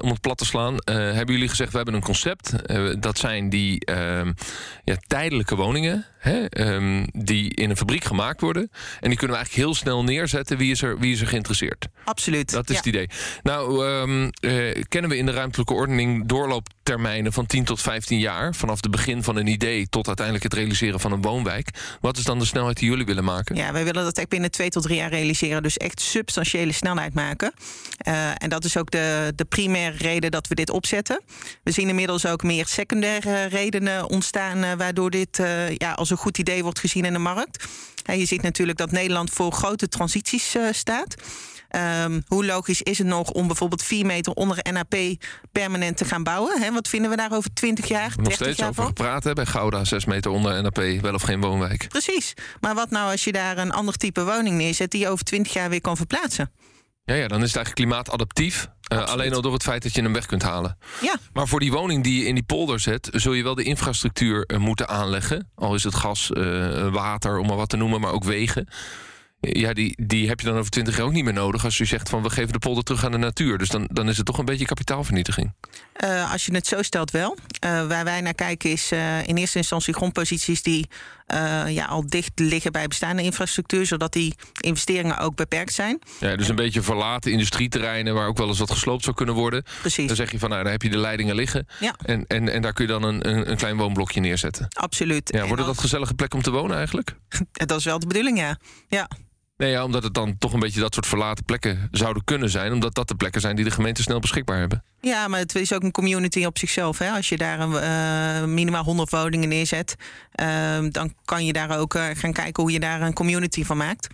om 0.01 0.09
het 0.09 0.21
plat 0.21 0.37
te 0.37 0.45
slaan? 0.45 0.75
Hebben 0.85 1.33
jullie 1.33 1.49
gezegd, 1.49 1.71
we 1.71 1.75
hebben 1.77 1.95
een 1.95 2.01
concept. 2.01 2.53
Dat 2.99 3.17
zijn 3.17 3.49
die 3.49 3.85
ehm, 3.85 4.31
ja, 4.83 4.95
tijdelijke 5.07 5.55
woningen, 5.55 6.05
hè, 6.19 6.45
ehm, 6.45 7.05
die 7.11 7.55
in 7.55 7.69
een 7.69 7.77
fabriek 7.77 8.03
gemaakt 8.03 8.41
worden. 8.41 8.71
En 8.99 9.09
die 9.09 9.17
kunnen 9.17 9.37
we 9.37 9.43
eigenlijk 9.43 9.65
heel 9.65 9.75
snel 9.75 10.03
neerzetten. 10.03 10.57
Wie 10.57 10.71
is 10.71 10.81
er, 10.81 10.99
wie 10.99 11.13
is 11.13 11.21
er 11.21 11.27
geïnteresseerd? 11.27 11.87
Absoluut. 12.03 12.51
Dat 12.51 12.63
is 12.69 12.71
Ja. 12.71 12.77
het 12.77 12.85
idee. 12.85 13.09
Nou, 13.43 13.58
ehm, 13.67 14.29
eh, 14.39 14.83
kennen 14.87 15.09
we 15.09 15.17
in 15.17 15.25
de 15.25 15.31
ruimtelijke 15.31 15.73
ordening 15.73 16.27
doorlooptermijnen 16.27 17.33
van 17.33 17.45
10 17.45 17.63
tot 17.63 17.81
15 17.81 18.19
jaar. 18.19 18.55
Vanaf 18.55 18.81
het 18.81 18.91
begin 18.91 19.23
van 19.23 19.35
een 19.35 19.47
idee 19.47 19.87
tot 19.89 20.07
uiteindelijk 20.07 20.45
het 20.45 20.53
realiseren 20.53 20.99
van 20.99 21.11
een 21.11 21.21
woonwijk. 21.21 21.69
Wat 22.01 22.17
is 22.17 22.23
dan 22.23 22.39
de 22.39 22.45
snelheid 22.45 22.77
die 22.77 22.89
jullie 22.89 23.05
willen 23.05 23.23
maken? 23.23 23.55
Ja, 23.55 23.71
wij 23.71 23.83
willen 23.83 24.03
dat 24.03 24.17
echt 24.17 24.29
binnen 24.29 24.51
twee 24.51 24.69
tot 24.69 24.83
drie 24.83 24.95
jaar 24.95 25.09
realiseren. 25.09 25.63
Dus 25.63 25.77
echt 25.77 26.01
substantiële 26.01 26.71
snelheid 26.71 27.13
maken. 27.13 27.53
Eh, 27.97 28.29
en 28.37 28.49
dat 28.49 28.65
is 28.65 28.77
ook 28.77 28.91
de, 28.91 29.33
de 29.35 29.45
primaire 29.45 29.97
reden 29.97 30.31
dat 30.31 30.47
we 30.47 30.55
dit 30.55 30.69
opzetten. 30.69 31.21
We 31.63 31.71
zien 31.71 31.89
inmiddels 31.89 32.25
ook 32.25 32.43
meer 32.43 32.67
secundaire 32.67 33.45
redenen 33.45 34.09
ontstaan... 34.09 34.63
eh, 34.63 34.71
waardoor 34.77 35.09
dit 35.09 35.37
ja, 35.77 35.91
als 35.91 36.09
een 36.09 36.17
goed 36.17 36.37
idee 36.37 36.63
wordt 36.63 36.79
gezien 36.79 37.05
in 37.05 37.13
de 37.13 37.19
markt. 37.19 37.67
Ja, 38.05 38.13
je 38.13 38.25
ziet 38.25 38.41
natuurlijk 38.41 38.77
dat 38.77 38.91
Nederland 38.91 39.29
voor 39.29 39.51
grote 39.51 39.87
transities 39.87 40.55
staat... 40.71 41.15
Ehm, 41.69 42.21
hoe 42.27 42.45
logisch 42.45 42.81
is 42.81 42.97
het 42.97 43.07
nog 43.07 43.31
om 43.31 43.47
bijvoorbeeld 43.47 43.83
4 43.83 44.05
meter 44.05 44.33
onder 44.33 44.57
NAP 44.71 44.95
permanent 45.51 45.97
te 45.97 46.05
gaan 46.05 46.23
bouwen? 46.23 46.61
Hè? 46.61 46.71
Wat 46.71 46.87
vinden 46.87 47.09
we 47.09 47.15
daar 47.15 47.31
over 47.31 47.53
20 47.53 47.87
jaar, 47.87 48.07
30 48.07 48.23
Nog 48.23 48.33
steeds 48.33 48.57
jaar 48.57 48.69
over 48.69 48.83
gepraat 48.83 49.23
hè, 49.23 49.33
bij 49.33 49.45
Gouda, 49.45 49.83
6 49.83 50.05
meter 50.05 50.31
onder 50.31 50.61
NAP, 50.61 51.01
wel 51.01 51.13
of 51.13 51.21
geen 51.21 51.41
woonwijk. 51.41 51.87
Precies. 51.87 52.33
Maar 52.59 52.75
wat 52.75 52.89
nou 52.89 53.11
als 53.11 53.23
je 53.23 53.31
daar 53.31 53.57
een 53.57 53.71
ander 53.71 53.97
type 53.97 54.25
woning 54.25 54.57
neerzet 54.57 54.91
die 54.91 54.99
je 54.99 55.09
over 55.09 55.25
20 55.25 55.53
jaar 55.53 55.69
weer 55.69 55.81
kan 55.81 55.97
verplaatsen? 55.97 56.51
Ja, 57.03 57.15
ja, 57.15 57.27
dan 57.27 57.41
is 57.41 57.47
het 57.47 57.55
eigenlijk 57.55 57.75
klimaatadaptief. 57.75 58.69
Uh, 58.93 59.05
alleen 59.05 59.33
al 59.33 59.41
door 59.41 59.53
het 59.53 59.63
feit 59.63 59.83
dat 59.83 59.95
je 59.95 60.01
hem 60.01 60.13
weg 60.13 60.25
kunt 60.25 60.43
halen. 60.43 60.77
Ja. 61.01 61.15
Maar 61.33 61.47
voor 61.47 61.59
die 61.59 61.71
woning 61.71 62.03
die 62.03 62.19
je 62.19 62.27
in 62.27 62.35
die 62.35 62.43
polder 62.43 62.79
zet, 62.79 63.09
zul 63.11 63.33
je 63.33 63.43
wel 63.43 63.55
de 63.55 63.63
infrastructuur 63.63 64.43
uh, 64.47 64.57
moeten 64.57 64.87
aanleggen. 64.87 65.51
Al 65.55 65.75
is 65.75 65.83
het 65.83 65.95
gas, 65.95 66.31
uh, 66.33 66.93
water, 66.93 67.37
om 67.37 67.47
maar 67.47 67.57
wat 67.57 67.69
te 67.69 67.77
noemen, 67.77 68.01
maar 68.01 68.11
ook 68.11 68.23
wegen. 68.23 68.67
Ja, 69.41 69.73
die, 69.73 70.05
die 70.05 70.27
heb 70.27 70.39
je 70.39 70.45
dan 70.45 70.57
over 70.57 70.71
twintig 70.71 70.97
jaar 70.97 71.05
ook 71.05 71.11
niet 71.11 71.23
meer 71.23 71.33
nodig 71.33 71.63
als 71.63 71.77
je 71.77 71.85
zegt 71.85 72.09
van 72.09 72.23
we 72.23 72.29
geven 72.29 72.53
de 72.53 72.59
polder 72.59 72.83
terug 72.83 73.05
aan 73.05 73.11
de 73.11 73.17
natuur. 73.17 73.57
Dus 73.57 73.69
dan, 73.69 73.89
dan 73.91 74.09
is 74.09 74.17
het 74.17 74.25
toch 74.25 74.37
een 74.37 74.45
beetje 74.45 74.65
kapitaalvernietiging. 74.65 75.53
Uh, 76.03 76.31
als 76.31 76.45
je 76.45 76.53
het 76.53 76.67
zo 76.67 76.81
stelt 76.81 77.11
wel. 77.11 77.37
Uh, 77.65 77.87
waar 77.87 78.03
wij 78.03 78.21
naar 78.21 78.33
kijken 78.33 78.71
is 78.71 78.91
uh, 78.91 79.27
in 79.27 79.37
eerste 79.37 79.57
instantie 79.57 79.93
grondposities 79.93 80.61
die 80.61 80.87
ja, 81.67 81.85
al 81.85 82.07
dicht 82.07 82.39
liggen 82.39 82.71
bij 82.71 82.87
bestaande 82.87 83.23
infrastructuur, 83.23 83.85
zodat 83.85 84.13
die 84.13 84.35
investeringen 84.59 85.17
ook 85.17 85.35
beperkt 85.35 85.73
zijn. 85.73 85.99
Ja, 86.19 86.35
dus 86.35 86.47
een 86.47 86.55
beetje 86.55 86.81
verlaten 86.81 87.31
industrieterreinen 87.31 88.13
waar 88.13 88.27
ook 88.27 88.37
wel 88.37 88.47
eens 88.47 88.59
wat 88.59 88.71
gesloopt 88.71 89.03
zou 89.03 89.15
kunnen 89.15 89.35
worden. 89.35 89.63
Precies. 89.79 90.07
Dan 90.07 90.15
zeg 90.15 90.31
je 90.31 90.39
van 90.39 90.49
nou, 90.49 90.63
daar 90.63 90.71
heb 90.71 90.81
je 90.81 90.89
de 90.89 90.97
leidingen 90.97 91.35
liggen. 91.35 91.67
Ja. 91.79 91.95
En, 92.05 92.27
en, 92.27 92.49
en 92.49 92.61
daar 92.61 92.73
kun 92.73 92.85
je 92.85 92.91
dan 92.91 93.03
een, 93.03 93.29
een, 93.29 93.49
een 93.49 93.57
klein 93.57 93.77
woonblokje 93.77 94.19
neerzetten. 94.19 94.67
Absoluut. 94.69 95.33
Ja, 95.33 95.47
worden 95.47 95.65
dat 95.65 95.79
gezellige 95.79 96.13
plek 96.13 96.33
om 96.33 96.41
te 96.41 96.51
wonen 96.51 96.77
eigenlijk? 96.77 97.15
dat 97.51 97.77
is 97.79 97.85
wel 97.85 97.99
de 97.99 98.07
bedoeling, 98.07 98.37
ja. 98.37 98.57
ja. 98.87 99.07
Nee, 99.59 99.71
ja, 99.71 99.83
omdat 99.83 100.03
het 100.03 100.13
dan 100.13 100.37
toch 100.37 100.53
een 100.53 100.59
beetje 100.59 100.79
dat 100.79 100.93
soort 100.93 101.07
verlaten 101.07 101.45
plekken 101.45 101.87
zouden 101.91 102.23
kunnen 102.23 102.49
zijn. 102.49 102.73
Omdat 102.73 102.95
dat 102.95 103.07
de 103.07 103.15
plekken 103.15 103.41
zijn 103.41 103.55
die 103.55 103.65
de 103.65 103.71
gemeente 103.71 104.01
snel 104.01 104.19
beschikbaar 104.19 104.59
hebben. 104.59 104.83
Ja, 105.01 105.27
maar 105.27 105.39
het 105.39 105.55
is 105.55 105.73
ook 105.73 105.83
een 105.83 105.91
community 105.91 106.45
op 106.45 106.57
zichzelf. 106.57 106.97
Hè? 106.97 107.09
Als 107.09 107.29
je 107.29 107.37
daar 107.37 107.59
een, 107.59 107.71
uh, 107.71 108.53
minimaal 108.53 108.83
100 108.83 109.09
woningen 109.09 109.49
neerzet, 109.49 109.95
uh, 110.41 110.77
dan 110.89 111.13
kan 111.25 111.45
je 111.45 111.53
daar 111.53 111.79
ook 111.79 111.93
uh, 111.93 112.05
gaan 112.13 112.33
kijken 112.33 112.63
hoe 112.63 112.71
je 112.71 112.79
daar 112.79 113.01
een 113.01 113.13
community 113.13 113.63
van 113.63 113.77
maakt. 113.77 114.07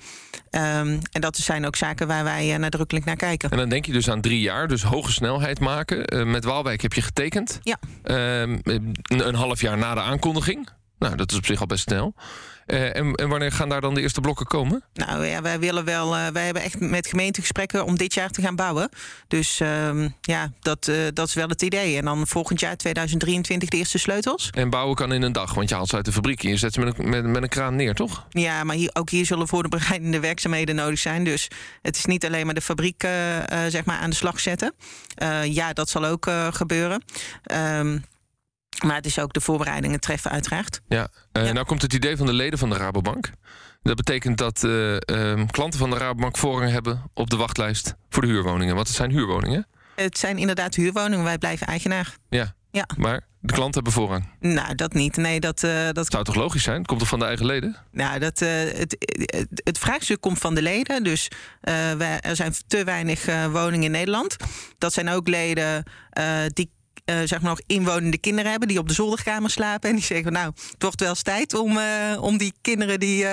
Um, 0.51 0.99
en 1.11 1.21
dat 1.21 1.37
zijn 1.37 1.65
ook 1.65 1.75
zaken 1.75 2.07
waar 2.07 2.23
wij 2.23 2.57
nadrukkelijk 2.57 3.05
naar 3.05 3.15
kijken. 3.15 3.49
En 3.49 3.57
dan 3.57 3.69
denk 3.69 3.85
je 3.85 3.91
dus 3.91 4.09
aan 4.09 4.21
drie 4.21 4.39
jaar, 4.39 4.67
dus 4.67 4.83
hoge 4.83 5.11
snelheid 5.11 5.59
maken. 5.59 6.29
met 6.31 6.43
Waalwijk 6.43 6.81
heb 6.81 6.93
je 6.93 7.01
getekend. 7.01 7.59
Ja. 7.63 7.77
Ehm, 8.03 8.57
een, 8.63 8.95
een 9.03 9.35
half 9.35 9.61
jaar 9.61 9.77
na 9.77 9.93
de 9.93 10.01
aankondiging. 10.01 10.69
Nou, 10.99 11.15
dat 11.15 11.31
is 11.31 11.37
op 11.37 11.45
zich 11.45 11.59
al 11.59 11.65
best 11.65 11.83
snel. 11.83 12.13
Uh, 12.67 12.95
en, 12.95 13.13
en, 13.13 13.29
wanneer 13.29 13.51
gaan 13.51 13.69
daar 13.69 13.81
dan 13.81 13.93
de 13.93 14.01
eerste 14.01 14.21
blokken 14.21 14.45
komen? 14.45 14.83
Nou 14.93 15.25
ja, 15.25 15.41
wij 15.41 15.59
willen 15.59 15.85
wel. 15.85 16.15
Uh, 16.15 16.27
wij 16.27 16.45
hebben 16.45 16.63
echt 16.63 16.79
met 16.79 17.07
gemeentegesprekken 17.07 17.85
om 17.85 17.97
dit 17.97 18.13
jaar 18.13 18.29
te 18.29 18.41
gaan 18.41 18.55
bouwen. 18.55 18.89
Dus 19.27 19.59
uh, 19.59 20.05
ja, 20.21 20.51
dat, 20.59 20.87
uh, 20.87 20.95
dat 21.13 21.27
is 21.27 21.33
wel 21.33 21.47
het 21.47 21.61
idee. 21.61 21.97
En 21.97 22.05
dan 22.05 22.27
volgend 22.27 22.59
jaar 22.59 22.77
2023 22.77 23.69
de 23.69 23.77
eerste 23.77 23.97
sleutels. 23.97 24.49
En 24.49 24.69
bouwen 24.69 24.95
kan 24.95 25.13
in 25.13 25.21
een 25.21 25.31
dag, 25.31 25.53
want 25.53 25.69
je 25.69 25.75
haalt 25.75 25.89
ze 25.89 25.95
uit 25.95 26.05
de 26.05 26.11
fabriek 26.11 26.43
en 26.43 26.49
je 26.49 26.57
zet 26.57 26.73
ze 26.73 26.79
met 26.79 26.99
een, 26.99 27.09
met, 27.09 27.25
met 27.25 27.43
een 27.43 27.49
kraan 27.49 27.75
neer, 27.75 27.93
toch? 27.93 28.25
Ja, 28.29 28.63
maar 28.63 28.75
hier, 28.75 28.89
ook 28.93 29.09
hier 29.09 29.25
zullen 29.25 29.47
voor 29.47 29.63
de 29.63 29.69
bereidende 29.69 30.19
werkzaamheden 30.19 30.75
nodig 30.75 30.99
zijn. 30.99 31.23
Dus 31.23 31.47
het 31.81 31.97
is 31.97 32.05
niet 32.05 32.25
alleen 32.25 32.45
maar 32.45 32.55
de 32.55 32.61
fabriek 32.61 33.07
zeg 33.67 33.85
maar 33.85 33.97
aan 33.97 34.09
de 34.09 34.15
slag 34.15 34.39
zetten. 34.39 34.73
ja, 35.43 35.73
dat 35.73 35.89
zal 35.89 36.05
ook 36.05 36.29
gebeuren. 36.51 37.03
Um, 37.51 38.03
maar 38.83 38.95
het 38.95 39.05
is 39.05 39.19
ook 39.19 39.33
de 39.33 39.41
voorbereidingen 39.41 39.99
treffen, 39.99 40.31
uiteraard. 40.31 40.81
Ja, 40.87 41.07
uh, 41.33 41.45
ja. 41.45 41.51
nou 41.51 41.65
komt 41.65 41.81
het 41.81 41.93
idee 41.93 42.17
van 42.17 42.25
de 42.25 42.33
leden 42.33 42.59
van 42.59 42.69
de 42.69 42.77
Rabobank. 42.77 43.29
Dat 43.81 43.95
betekent 43.95 44.37
dat 44.37 44.63
uh, 44.63 44.91
uh, 44.91 45.41
klanten 45.47 45.79
van 45.79 45.89
de 45.89 45.97
Rabobank 45.97 46.37
voorrang 46.37 46.71
hebben 46.71 47.01
op 47.13 47.29
de 47.29 47.35
wachtlijst 47.35 47.95
voor 48.09 48.21
de 48.21 48.27
huurwoningen. 48.27 48.75
Want 48.75 48.87
het 48.87 48.95
zijn 48.95 49.11
huurwoningen. 49.11 49.67
Het 49.95 50.17
zijn 50.17 50.37
inderdaad 50.37 50.75
huurwoningen. 50.75 51.23
Wij 51.23 51.37
blijven 51.37 51.67
eigenaar. 51.67 52.15
Ja. 52.29 52.53
ja. 52.71 52.87
Maar 52.97 53.21
de 53.39 53.53
klanten 53.53 53.73
hebben 53.73 53.93
voorrang. 53.93 54.29
Nou, 54.39 54.75
dat 54.75 54.93
niet. 54.93 55.17
Nee, 55.17 55.39
dat, 55.39 55.63
uh, 55.63 55.89
dat 55.91 56.11
zou 56.11 56.23
toch 56.23 56.35
logisch 56.35 56.63
zijn? 56.63 56.77
Het 56.77 56.87
komt 56.87 56.99
toch 56.99 57.09
van 57.09 57.19
de 57.19 57.25
eigen 57.25 57.45
leden? 57.45 57.75
Nou, 57.91 58.19
dat, 58.19 58.41
uh, 58.41 58.49
het, 58.49 58.95
het, 59.09 59.61
het, 59.63 59.77
vraagstuk 59.77 60.21
komt 60.21 60.39
van 60.39 60.55
de 60.55 60.61
leden. 60.61 61.03
Dus 61.03 61.27
uh, 61.61 61.91
wij, 61.91 62.19
er 62.19 62.35
zijn 62.35 62.53
te 62.67 62.83
weinig 62.83 63.25
woningen 63.51 63.85
in 63.85 63.91
Nederland. 63.91 64.35
Dat 64.77 64.93
zijn 64.93 65.09
ook 65.09 65.27
leden 65.27 65.83
die 66.53 66.69
uh, 67.05 67.15
zeg 67.25 67.41
maar 67.41 67.49
nog 67.49 67.61
inwonende 67.67 68.17
kinderen 68.17 68.51
hebben 68.51 68.67
die 68.67 68.79
op 68.79 68.87
de 68.87 68.93
zolderkamer 68.93 69.49
slapen. 69.49 69.89
En 69.89 69.95
die 69.95 70.05
zeggen: 70.05 70.31
Nou, 70.31 70.51
het 70.71 70.83
wordt 70.83 70.99
wel 70.99 71.09
eens 71.09 71.21
tijd 71.21 71.53
om, 71.53 71.77
uh, 71.77 71.83
om 72.19 72.37
die 72.37 72.53
kinderen 72.61 72.99
die. 72.99 73.23
Uh, 73.23 73.29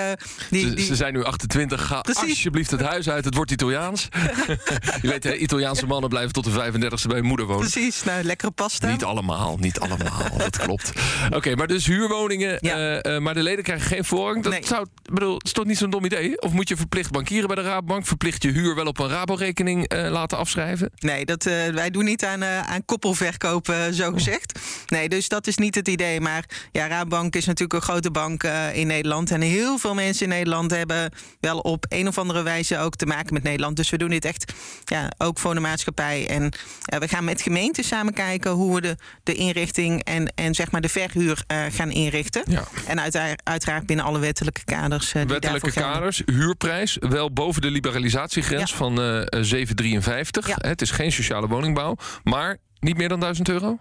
die, 0.49 0.67
ze, 0.67 0.73
die... 0.73 0.85
ze, 0.85 0.95
zijn 0.95 1.13
nu 1.13 1.23
28. 1.23 1.85
Ga 1.85 2.01
Precies. 2.01 2.29
alsjeblieft 2.29 2.71
het 2.71 2.81
huis 2.81 3.09
uit. 3.09 3.25
Het 3.25 3.35
wordt 3.35 3.51
Italiaans. 3.51 4.07
je 5.01 5.07
weet, 5.07 5.23
hè, 5.23 5.35
Italiaanse 5.35 5.85
mannen 5.85 6.09
blijven 6.09 6.33
tot 6.33 6.43
de 6.43 6.51
35e 6.51 7.07
bij 7.07 7.17
hun 7.17 7.25
moeder 7.25 7.45
wonen. 7.45 7.69
Precies, 7.69 8.03
nou, 8.03 8.23
lekkere 8.23 8.51
pasta. 8.51 8.91
Niet 8.91 9.03
allemaal, 9.03 9.57
niet 9.59 9.79
allemaal. 9.79 10.37
dat 10.37 10.57
klopt. 10.57 10.91
Oké, 11.25 11.35
okay, 11.35 11.53
maar 11.53 11.67
dus 11.67 11.85
huurwoningen. 11.85 12.57
Ja. 12.61 13.19
maar 13.19 13.33
de 13.33 13.43
leden 13.43 13.63
krijgen 13.63 13.87
geen 13.87 14.05
voorrang. 14.05 14.43
Dat 14.43 14.51
nee. 14.51 14.65
zou, 14.65 14.87
bedoel, 15.11 15.37
is 15.37 15.51
toch 15.51 15.65
niet 15.65 15.77
zo'n 15.77 15.89
dom 15.89 16.05
idee? 16.05 16.41
Of 16.41 16.51
moet 16.51 16.69
je 16.69 16.75
verplicht 16.75 17.11
bankieren 17.11 17.47
bij 17.47 17.55
de 17.55 17.61
Rabobank? 17.61 18.05
Verplicht 18.05 18.43
je 18.43 18.51
huur 18.51 18.75
wel 18.75 18.85
op 18.85 18.99
een 18.99 19.09
Rabo-rekening 19.09 19.93
laten 19.93 20.37
afschrijven? 20.37 20.91
Nee, 20.95 21.25
dat, 21.25 21.43
wij 21.73 21.89
doen 21.89 22.03
niet 22.03 22.25
aan, 22.25 22.43
aan 22.43 22.85
koppelverkoop 22.85 23.62
zo 23.91 24.11
gezegd. 24.11 24.59
Nee, 24.87 25.09
dus 25.09 25.27
dat 25.27 25.47
is 25.47 25.57
niet 25.57 25.75
het 25.75 25.87
idee. 25.87 26.21
Maar 26.21 26.45
ja, 26.71 26.87
Rabobank 26.87 27.35
is 27.35 27.45
natuurlijk 27.45 27.73
een 27.73 27.81
grote 27.81 28.11
bank 28.11 28.43
uh, 28.43 28.75
in 28.75 28.87
Nederland. 28.87 29.31
En 29.31 29.41
heel 29.41 29.77
veel 29.77 29.93
mensen 29.93 30.23
in 30.23 30.29
Nederland 30.29 30.71
hebben 30.71 31.11
wel 31.39 31.59
op 31.59 31.85
een 31.89 32.07
of 32.07 32.17
andere 32.17 32.43
wijze 32.43 32.77
ook 32.77 32.95
te 32.95 33.05
maken 33.05 33.33
met 33.33 33.43
Nederland. 33.43 33.75
Dus 33.75 33.89
we 33.89 33.97
doen 33.97 34.09
dit 34.09 34.25
echt 34.25 34.53
ja, 34.83 35.11
ook 35.17 35.39
voor 35.39 35.53
de 35.53 35.59
maatschappij. 35.59 36.27
En 36.27 36.43
uh, 36.43 36.99
we 36.99 37.07
gaan 37.07 37.23
met 37.23 37.41
gemeenten 37.41 37.83
samen 37.83 38.13
kijken 38.13 38.51
hoe 38.51 38.75
we 38.75 38.81
de, 38.81 38.95
de 39.23 39.33
inrichting 39.33 40.03
en, 40.03 40.33
en 40.35 40.55
zeg 40.55 40.71
maar 40.71 40.81
de 40.81 40.89
verhuur 40.89 41.43
gaan 41.71 41.91
inrichten. 41.91 42.43
Ja. 42.47 42.63
En 42.87 43.01
uiteraard, 43.01 43.41
uiteraard 43.43 43.85
binnen 43.85 44.05
alle 44.05 44.19
wettelijke 44.19 44.63
kaders. 44.63 45.11
wettelijke 45.11 45.71
kaders, 45.71 46.21
huurprijs 46.25 46.97
wel 46.99 47.33
boven 47.33 47.61
de 47.61 47.71
liberalisatiegrens 47.71 48.71
ja. 48.71 48.77
van 48.77 48.97
7,53. 48.99 50.47
Ja. 50.47 50.55
Het 50.57 50.81
is 50.81 50.91
geen 50.91 51.11
sociale 51.11 51.47
woningbouw, 51.47 51.95
maar 52.23 52.57
niet 52.83 52.97
meer 52.97 53.09
dan 53.09 53.19
1000 53.19 53.49
euro? 53.49 53.79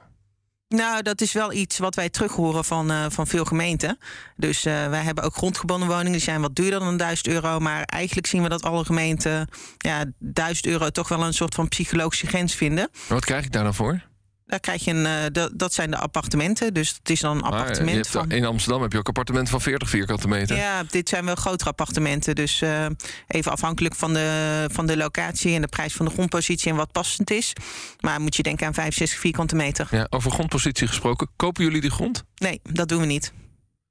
Nou, 0.68 1.02
dat 1.02 1.20
is 1.20 1.32
wel 1.32 1.52
iets 1.52 1.78
wat 1.78 1.94
wij 1.94 2.08
terug 2.08 2.32
horen 2.32 2.64
van, 2.64 2.90
uh, 2.90 3.04
van 3.08 3.26
veel 3.26 3.44
gemeenten. 3.44 3.98
Dus 4.36 4.66
uh, 4.66 4.88
wij 4.88 5.02
hebben 5.02 5.24
ook 5.24 5.34
grondgebonden 5.34 5.88
woningen, 5.88 6.12
die 6.12 6.20
zijn 6.20 6.40
wat 6.40 6.54
duurder 6.54 6.80
dan 6.80 6.96
1000 6.96 7.28
euro. 7.28 7.58
Maar 7.58 7.82
eigenlijk 7.82 8.26
zien 8.26 8.42
we 8.42 8.48
dat 8.48 8.62
alle 8.62 8.84
gemeenten 8.84 9.48
ja, 9.78 10.04
1000 10.18 10.66
euro 10.66 10.90
toch 10.90 11.08
wel 11.08 11.22
een 11.22 11.34
soort 11.34 11.54
van 11.54 11.68
psychologische 11.68 12.26
grens 12.26 12.54
vinden. 12.54 12.88
Wat 13.08 13.24
krijg 13.24 13.44
ik 13.44 13.52
daar 13.52 13.64
dan 13.64 13.74
voor? 13.74 14.10
Daar 14.52 14.60
krijg 14.60 14.84
je 14.84 14.90
een, 14.90 15.04
uh, 15.04 15.12
dat, 15.32 15.50
dat 15.54 15.74
zijn 15.74 15.90
de 15.90 15.96
appartementen. 15.96 16.74
Dus 16.74 16.88
het 16.88 17.10
is 17.10 17.20
dan 17.20 17.36
een 17.36 17.42
appartement. 17.42 17.96
Hebt, 17.96 18.08
van... 18.08 18.30
In 18.30 18.44
Amsterdam 18.44 18.82
heb 18.82 18.92
je 18.92 18.98
ook 18.98 19.08
appartementen 19.08 19.50
van 19.50 19.60
40 19.60 19.88
vierkante 19.88 20.28
meter. 20.28 20.56
Ja, 20.56 20.82
dit 20.90 21.08
zijn 21.08 21.24
wel 21.24 21.34
grotere 21.34 21.70
appartementen. 21.70 22.34
Dus 22.34 22.60
uh, 22.60 22.86
even 23.26 23.52
afhankelijk 23.52 23.94
van 23.94 24.12
de, 24.12 24.64
van 24.72 24.86
de 24.86 24.96
locatie 24.96 25.54
en 25.54 25.60
de 25.60 25.68
prijs 25.68 25.94
van 25.94 26.06
de 26.06 26.12
grondpositie 26.12 26.70
en 26.70 26.76
wat 26.76 26.92
passend 26.92 27.30
is. 27.30 27.52
Maar 28.00 28.20
moet 28.20 28.36
je 28.36 28.42
denken 28.42 28.66
aan 28.66 28.74
65 28.74 29.18
vierkante 29.18 29.56
meter. 29.56 29.88
Ja, 29.90 30.06
over 30.10 30.30
grondpositie 30.30 30.86
gesproken. 30.86 31.28
Kopen 31.36 31.64
jullie 31.64 31.80
die 31.80 31.90
grond? 31.90 32.24
Nee, 32.36 32.60
dat 32.62 32.88
doen 32.88 33.00
we 33.00 33.06
niet. 33.06 33.32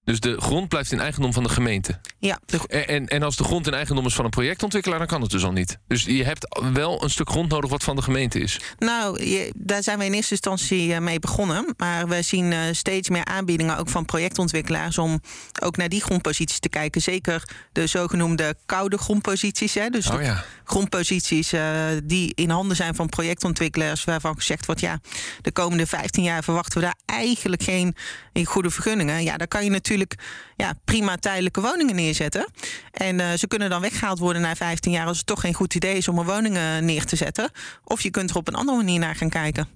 Dus 0.04 0.20
de 0.20 0.42
grond 0.42 0.68
blijft 0.68 0.92
in 0.92 1.00
eigendom 1.00 1.34
van 1.34 1.44
de 1.44 1.50
gemeente. 1.50 2.00
Ja. 2.20 2.40
En, 2.68 2.88
en, 2.88 3.08
en, 3.08 3.24
als 3.24 3.36
de 3.36 3.44
grond 3.44 3.68
in 3.68 3.74
eigendom 3.74 4.06
is 4.06 4.14
van 4.14 4.26
een 4.26 4.32
projectontwikkelaar, 4.32 4.98
dan 4.98 5.08
kan 5.08 5.22
het 5.22 5.32
dus 5.32 5.44
al 5.44 5.52
niet. 5.52 5.78
Dus 5.88 6.04
je 6.04 6.24
hebt 6.24 6.62
wel 6.74 7.04
een 7.04 7.10
stuk 7.10 7.30
grond 7.30 7.50
nodig 7.50 7.70
wat 7.70 7.84
van 7.84 7.96
de 7.96 8.02
gemeente 8.02 8.40
is. 8.40 8.60
Nou, 8.78 9.26
je, 9.26 9.54
daar 9.56 9.84
zijn 9.84 10.00
we 10.00 10.06
in 10.06 10.14
eerste 10.14 10.32
instantie 10.32 11.00
mee 11.00 11.20
begonnen. 11.20 11.74
Maar 11.78 12.08
we 12.08 12.22
zien 12.22 12.52
uh, 12.52 12.60
steeds 12.72 13.10
meer 13.10 13.26
aanbiedingen 13.26 13.78
ook 13.78 13.90
van 13.90 14.06
projectontwikkelaars 14.06 14.98
om 14.98 15.22
ook 15.64 15.78
naar 15.78 15.90
die 15.90 16.02
grondposities 16.02 16.60
te 16.60 16.70
kijken. 16.70 17.02
Zeker 17.02 17.44
de 17.72 17.88
zogenoemde 17.88 18.56
koude 18.66 18.98
grondposities. 18.98 19.74
Hè? 19.74 19.90
Dus 19.90 20.10
oh, 20.10 20.22
ja. 20.22 20.44
grondposities 20.64 21.54
uh, 21.54 21.62
die 22.04 22.32
in 22.36 22.50
handen 22.50 22.76
zijn 22.76 22.96
van 22.96 23.10
projectontwikkelaars, 23.10 24.04
waarvan 24.04 24.36
gezegd 24.36 24.66
wordt: 24.66 24.82
ja, 24.82 25.00
de 25.42 25.52
komende 25.52 25.88
15 25.88 26.24
jaar 26.24 26.44
verwachten 26.44 26.80
we 26.80 26.86
daar 26.86 27.18
eigenlijk 27.18 27.64
geen 27.64 27.96
goede 28.44 28.70
vergunningen. 28.70 29.24
Ja, 29.24 29.38
daar 29.38 29.48
kan 29.48 29.64
je 29.64 29.70
natuurlijk 29.70 29.90
natuurlijk 29.98 30.54
ja, 30.56 30.74
prima 30.86 31.16
tijdelijke 31.16 31.62
woningen 31.62 31.96
neerzetten. 31.96 32.48
En 32.92 33.20
uh, 33.20 33.32
ze 33.32 33.48
kunnen 33.48 33.70
dan 33.70 33.82
weggehaald 33.82 34.20
worden 34.20 34.42
na 34.42 34.56
15 34.56 34.92
jaar 34.92 35.08
als 35.08 35.18
het 35.18 35.28
toch 35.28 35.42
geen 35.42 35.54
goed 35.54 35.76
idee 35.76 35.98
is 35.98 36.08
om 36.08 36.18
een 36.18 36.26
woning 36.26 36.58
neer 36.80 37.06
te 37.06 37.16
zetten. 37.16 37.50
Of 37.84 38.02
je 38.02 38.10
kunt 38.10 38.30
er 38.30 38.36
op 38.36 38.48
een 38.48 38.56
andere 38.56 38.78
manier 38.78 39.00
naar 39.00 39.16
gaan 39.16 39.30
kijken. 39.30 39.68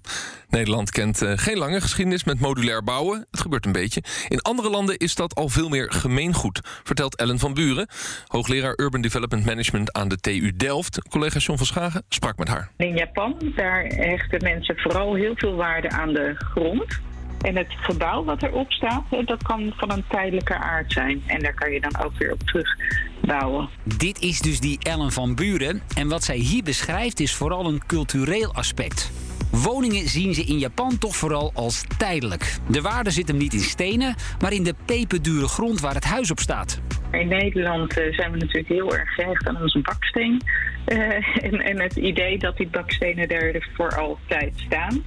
Nederland 0.50 0.92
kent 0.92 1.22
uh, 1.22 1.32
geen 1.36 1.58
lange 1.58 1.82
geschiedenis 1.82 2.24
met 2.24 2.40
modulair 2.40 2.84
bouwen. 2.84 3.26
Het 3.32 3.40
gebeurt 3.40 3.66
een 3.66 3.72
beetje. 3.72 4.04
In 4.28 4.42
andere 4.42 4.70
landen 4.70 4.98
is 4.98 5.16
dat 5.16 5.36
al 5.36 5.50
veel 5.50 5.70
meer 5.70 5.92
gemeengoed, 5.92 6.60
vertelt 6.84 7.16
Ellen 7.16 7.40
van 7.40 7.54
Buren, 7.54 7.88
hoogleraar 8.28 8.74
Urban 8.76 9.02
Development 9.02 9.46
Management 9.46 9.94
aan 9.94 10.08
de 10.08 10.18
TU 10.18 10.52
Delft. 10.56 11.02
Collega 11.10 11.40
John 11.40 11.58
van 11.58 11.66
Schagen 11.66 12.04
sprak 12.10 12.38
met 12.38 12.48
haar. 12.48 12.72
In 12.78 12.96
Japan, 12.96 13.54
daar 13.56 13.84
hechten 13.84 14.44
mensen 14.44 14.78
vooral 14.78 15.16
heel 15.16 15.34
veel 15.36 15.56
waarde 15.56 15.90
aan 15.90 16.14
de 16.14 16.36
grond. 16.36 17.00
En 17.46 17.56
het 17.56 17.68
gebouw 17.70 18.24
wat 18.24 18.44
erop 18.44 18.72
staat, 18.72 19.04
dat 19.26 19.44
kan 19.44 19.74
van 19.76 19.92
een 19.92 20.04
tijdelijke 20.08 20.56
aard 20.56 20.92
zijn. 20.92 21.24
En 21.26 21.40
daar 21.40 21.54
kan 21.54 21.72
je 21.72 21.82
dan 21.82 22.06
ook 22.06 22.18
weer 22.18 22.32
op 22.32 22.42
terugbouwen. 22.44 23.70
Dit 23.98 24.22
is 24.22 24.40
dus 24.40 24.60
die 24.60 24.80
Ellen 24.82 25.12
van 25.12 25.36
Buren. 25.36 25.82
En 25.96 26.08
wat 26.08 26.24
zij 26.24 26.36
hier 26.36 26.64
beschrijft 26.64 27.20
is 27.20 27.36
vooral 27.36 27.66
een 27.66 27.86
cultureel 27.86 28.54
aspect. 28.54 29.12
Woningen 29.52 30.08
zien 30.08 30.34
ze 30.34 30.44
in 30.44 30.58
Japan 30.58 30.98
toch 30.98 31.16
vooral 31.16 31.52
als 31.54 31.84
tijdelijk. 31.98 32.58
De 32.70 32.82
waarde 32.82 33.12
zit 33.12 33.28
hem 33.28 33.38
niet 33.38 33.54
in 33.54 33.60
stenen, 33.60 34.16
maar 34.40 34.54
in 34.54 34.64
de 34.64 34.76
peperdure 34.86 35.48
grond 35.48 35.80
waar 35.80 35.94
het 35.94 36.04
huis 36.04 36.32
op 36.32 36.40
staat. 36.40 36.82
In 37.12 37.28
Nederland 37.28 37.94
zijn 37.94 38.32
we 38.32 38.38
natuurlijk 38.38 38.68
heel 38.68 38.96
erg 38.96 39.10
gehecht 39.10 39.48
aan 39.48 39.62
onze 39.62 39.80
baksteen. 39.80 40.42
Eh, 40.86 40.98
en, 41.48 41.60
en 41.60 41.82
het 41.82 41.96
idee 41.96 42.38
dat 42.38 42.58
die 42.58 42.68
bakstenen 42.68 43.28
er 43.28 43.70
voor 43.74 43.96
altijd 43.96 44.54
staan. 44.56 45.04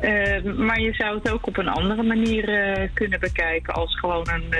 Uh, 0.00 0.54
maar 0.56 0.80
je 0.80 0.94
zou 0.94 1.14
het 1.14 1.30
ook 1.30 1.46
op 1.46 1.56
een 1.56 1.68
andere 1.68 2.02
manier 2.02 2.48
uh, 2.48 2.88
kunnen 2.94 3.20
bekijken 3.20 3.74
als 3.74 3.98
gewoon 3.98 4.28
een 4.28 4.46
uh, 4.50 4.58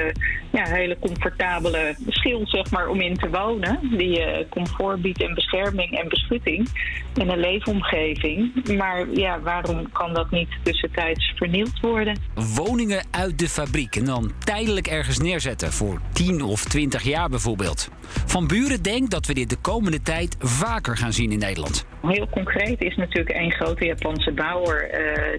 ja, 0.51 0.65
hele 0.65 0.99
comfortabele 0.99 1.95
schil 2.07 2.41
zeg 2.45 2.71
maar, 2.71 2.89
om 2.89 3.01
in 3.01 3.17
te 3.17 3.31
wonen. 3.31 3.79
Die 3.97 4.09
je 4.09 4.47
comfort 4.51 5.03
biedt 5.03 5.23
en 5.23 5.35
bescherming 5.35 5.99
en 5.99 6.09
beschutting 6.09 6.69
in 7.15 7.29
een 7.29 7.39
leefomgeving. 7.39 8.69
Maar 8.77 9.11
ja, 9.11 9.41
waarom 9.41 9.93
kan 9.93 10.15
dat 10.15 10.31
niet 10.31 10.49
tussentijds 10.63 11.33
vernield 11.37 11.81
worden? 11.81 12.19
Woningen 12.55 13.05
uit 13.11 13.39
de 13.39 13.49
fabriek 13.49 13.97
en 13.97 14.05
dan 14.05 14.33
tijdelijk 14.39 14.87
ergens 14.87 15.19
neerzetten 15.19 15.73
voor 15.73 16.01
10 16.13 16.43
of 16.43 16.65
20 16.65 17.03
jaar 17.03 17.29
bijvoorbeeld. 17.29 17.89
Van 18.27 18.47
Buren 18.47 18.83
denkt 18.83 19.11
dat 19.11 19.27
we 19.27 19.35
dit 19.35 19.51
de 19.51 19.57
komende 19.57 20.03
tijd 20.03 20.37
vaker 20.39 20.97
gaan 20.97 21.13
zien 21.13 21.33
in 21.33 21.39
Nederland. 21.39 21.87
Heel 22.03 22.29
concreet 22.29 22.83
is 22.83 22.97
natuurlijk 22.97 23.37
een 23.37 23.53
grote 23.53 23.85
Japanse 23.85 24.33
bouwer 24.33 24.91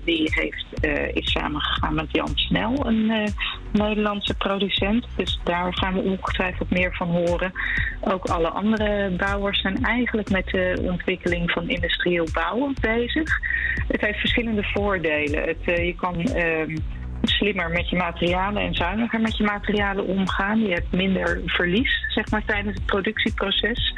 die 0.04 0.32
heeft, 0.34 0.86
uh, 0.86 1.16
is 1.16 1.32
samengegaan 1.32 1.94
met 1.94 2.08
Jan 2.12 2.32
Snel, 2.36 2.86
een 2.86 3.10
uh, 3.10 3.26
Nederlandse 3.72 4.34
producent. 4.34 5.08
Dus 5.16 5.40
daar 5.44 5.74
gaan 5.74 5.94
we 5.94 6.00
ongetwijfeld 6.00 6.70
meer 6.70 6.96
van 6.96 7.08
horen. 7.08 7.52
Ook 8.02 8.26
alle 8.26 8.50
andere 8.50 9.10
bouwers 9.18 9.62
zijn 9.62 9.84
eigenlijk 9.84 10.30
met 10.30 10.46
de 10.46 10.80
ontwikkeling 10.82 11.52
van 11.52 11.70
industrieel 11.70 12.28
bouwen 12.34 12.76
bezig. 12.82 13.30
Het 13.88 14.02
heeft 14.02 14.20
verschillende 14.20 14.64
voordelen. 14.64 15.44
Het, 15.44 15.64
je 15.64 15.96
kan 15.96 16.22
ehm, 16.22 16.76
slimmer 17.42 17.70
met 17.70 17.90
je 17.90 17.96
materialen 17.96 18.62
en 18.62 18.74
zuiniger 18.74 19.22
met 19.22 19.38
je 19.38 19.44
materialen 19.44 20.06
omgaan. 20.06 20.60
Je 20.60 20.74
hebt 20.74 20.92
minder 20.92 21.42
verlies 21.46 22.06
zeg 22.08 22.32
maar, 22.32 22.46
tijdens 22.46 22.76
het 22.76 22.86
productieproces. 22.86 23.96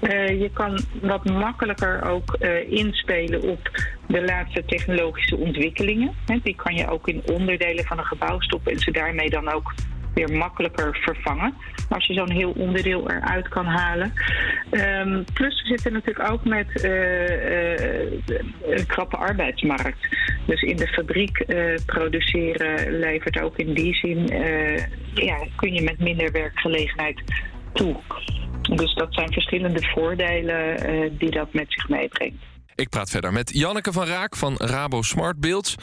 Uh, 0.00 0.40
je 0.40 0.50
kan 0.52 0.80
wat 1.00 1.24
makkelijker 1.24 2.02
ook 2.04 2.36
uh, 2.40 2.70
inspelen 2.72 3.42
op 3.42 3.70
de 4.06 4.24
laatste 4.24 4.64
technologische 4.64 5.36
ontwikkelingen. 5.36 6.14
Die 6.42 6.54
kan 6.54 6.74
je 6.74 6.88
ook 6.88 7.08
in 7.08 7.22
onderdelen 7.32 7.84
van 7.84 7.98
een 7.98 8.04
gebouw 8.04 8.40
stoppen 8.40 8.72
en 8.72 8.78
ze 8.78 8.90
daarmee 8.90 9.30
dan 9.30 9.52
ook 9.52 9.74
weer 10.14 10.32
makkelijker 10.32 10.98
vervangen. 11.00 11.54
Als 11.88 12.06
je 12.06 12.14
zo'n 12.14 12.30
heel 12.30 12.50
onderdeel 12.50 13.10
eruit 13.10 13.48
kan 13.48 13.66
halen. 13.66 14.12
Um, 14.70 15.24
plus 15.34 15.62
we 15.62 15.68
zitten 15.68 15.92
natuurlijk 15.92 16.30
ook 16.30 16.44
met 16.44 16.84
uh, 16.84 16.90
uh, 17.50 18.08
een 18.66 18.86
krappe 18.86 19.16
arbeidsmarkt. 19.16 20.16
Dus 20.46 20.62
in 20.62 20.76
de 20.76 20.86
fabriek 20.86 21.44
uh, 21.46 21.74
produceren 21.86 22.98
levert 22.98 23.40
ook 23.40 23.56
in 23.56 23.74
die 23.74 23.94
zin... 23.94 24.26
ja, 25.14 25.46
kun 25.56 25.74
je 25.74 25.82
met 25.82 25.98
minder 25.98 26.32
werkgelegenheid 26.32 27.22
toe. 27.72 27.96
Dus 28.74 28.94
dat 28.94 29.14
zijn 29.14 29.32
verschillende 29.32 29.82
voordelen 29.82 30.76
die 31.18 31.30
dat 31.30 31.52
met 31.52 31.66
zich 31.68 31.88
meebrengt. 31.88 32.44
Ik 32.74 32.88
praat 32.88 33.10
verder 33.10 33.32
met 33.32 33.50
Janneke 33.54 33.92
van 33.92 34.06
Raak 34.06 34.36
van 34.36 34.56
Rabo 34.56 35.02
Smart 35.02 35.40
Builds. 35.40 35.74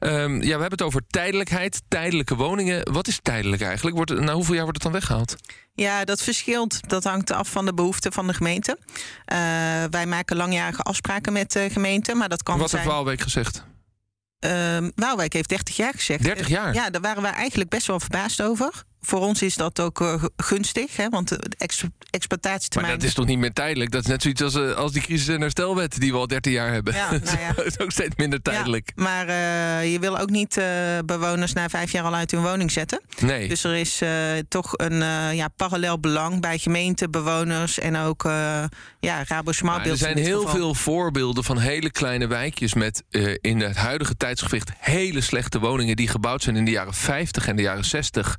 Um, 0.00 0.34
ja, 0.34 0.40
we 0.40 0.48
hebben 0.48 0.70
het 0.70 0.82
over 0.82 1.02
tijdelijkheid, 1.06 1.82
tijdelijke 1.88 2.36
woningen. 2.36 2.92
Wat 2.92 3.06
is 3.08 3.18
tijdelijk 3.22 3.62
eigenlijk? 3.62 3.96
Wordt, 3.96 4.20
na 4.20 4.32
hoeveel 4.32 4.54
jaar 4.54 4.62
wordt 4.62 4.82
het 4.82 4.92
dan 4.92 5.00
weggehaald? 5.00 5.36
Ja, 5.72 6.04
dat 6.04 6.22
verschilt. 6.22 6.88
Dat 6.88 7.04
hangt 7.04 7.30
af 7.30 7.48
van 7.48 7.64
de 7.64 7.74
behoeften 7.74 8.12
van 8.12 8.26
de 8.26 8.34
gemeente. 8.34 8.78
Uh, 8.78 9.36
wij 9.90 10.06
maken 10.06 10.36
langjarige 10.36 10.82
afspraken 10.82 11.32
met 11.32 11.52
de 11.52 11.70
gemeente, 11.70 12.14
maar 12.14 12.28
dat 12.28 12.42
kan 12.42 12.58
Wat 12.58 12.70
zijn... 12.70 12.82
heeft 12.82 12.94
Waalwijk 12.94 13.20
gezegd? 13.20 13.64
Uh, 14.44 14.88
Waalwijk 14.94 15.32
heeft 15.32 15.48
30 15.48 15.76
jaar 15.76 15.92
gezegd. 15.94 16.22
30 16.22 16.48
jaar? 16.48 16.74
Ja, 16.74 16.90
daar 16.90 17.00
waren 17.00 17.22
wij 17.22 17.32
eigenlijk 17.32 17.70
best 17.70 17.86
wel 17.86 18.00
verbaasd 18.00 18.42
over 18.42 18.84
voor 19.06 19.20
ons 19.20 19.42
is 19.42 19.54
dat 19.54 19.80
ook 19.80 20.00
uh, 20.00 20.24
gunstig, 20.36 20.96
hè, 20.96 21.08
want 21.08 21.28
de 21.28 21.40
ex 21.58 21.84
exploitatietermijn... 22.10 22.92
Maar 22.92 23.00
dat 23.00 23.08
is 23.08 23.14
toch 23.14 23.26
niet 23.26 23.38
meer 23.38 23.52
tijdelijk? 23.52 23.90
Dat 23.90 24.02
is 24.02 24.08
net 24.08 24.22
zoiets 24.22 24.42
als, 24.42 24.54
uh, 24.54 24.72
als 24.72 24.92
die 24.92 25.02
crisis- 25.02 25.28
en 25.28 25.40
herstelwet 25.40 26.00
die 26.00 26.12
we 26.12 26.18
al 26.18 26.26
13 26.26 26.52
jaar 26.52 26.72
hebben. 26.72 26.94
Ja, 26.94 27.10
nou 27.10 27.38
ja. 27.46 27.52
dat 27.52 27.66
is 27.66 27.78
ook 27.78 27.90
steeds 27.90 28.16
minder 28.16 28.42
tijdelijk. 28.42 28.92
Ja, 28.96 29.02
maar 29.02 29.28
uh, 29.28 29.92
je 29.92 29.98
wil 29.98 30.18
ook 30.18 30.30
niet 30.30 30.60
bewoners 31.04 31.52
na 31.52 31.68
vijf 31.68 31.92
jaar 31.92 32.04
al 32.04 32.14
uit 32.14 32.30
hun 32.30 32.42
woning 32.42 32.72
zetten. 32.72 33.00
Nee. 33.20 33.48
Dus 33.48 33.64
er 33.64 33.74
is 33.74 34.02
toch 34.48 34.72
een 34.76 34.98
ja, 35.34 35.48
parallel 35.48 36.00
belang 36.00 36.40
bij 36.40 36.58
gemeenten, 36.58 37.10
bewoners 37.10 37.78
en 37.78 37.96
ook 37.96 38.22
ja, 39.00 39.24
Rabo 39.26 39.52
Smart 39.52 39.86
Er 39.86 39.96
zijn 39.96 40.18
heel 40.18 40.40
geval. 40.40 40.54
veel 40.54 40.74
voorbeelden 40.74 41.44
van 41.44 41.58
hele 41.58 41.90
kleine 41.90 42.26
wijkjes 42.26 42.74
met 42.74 43.02
in 43.40 43.60
het 43.60 43.76
huidige 43.76 44.16
tijdsgewicht 44.16 44.70
hele 44.78 45.20
slechte 45.20 45.58
woningen 45.58 45.96
die 45.96 46.08
gebouwd 46.08 46.42
zijn 46.42 46.56
in 46.56 46.64
de 46.64 46.70
jaren 46.70 46.94
50 46.94 47.48
en 47.48 47.56
de 47.56 47.62
jaren 47.62 47.84
60 47.84 48.38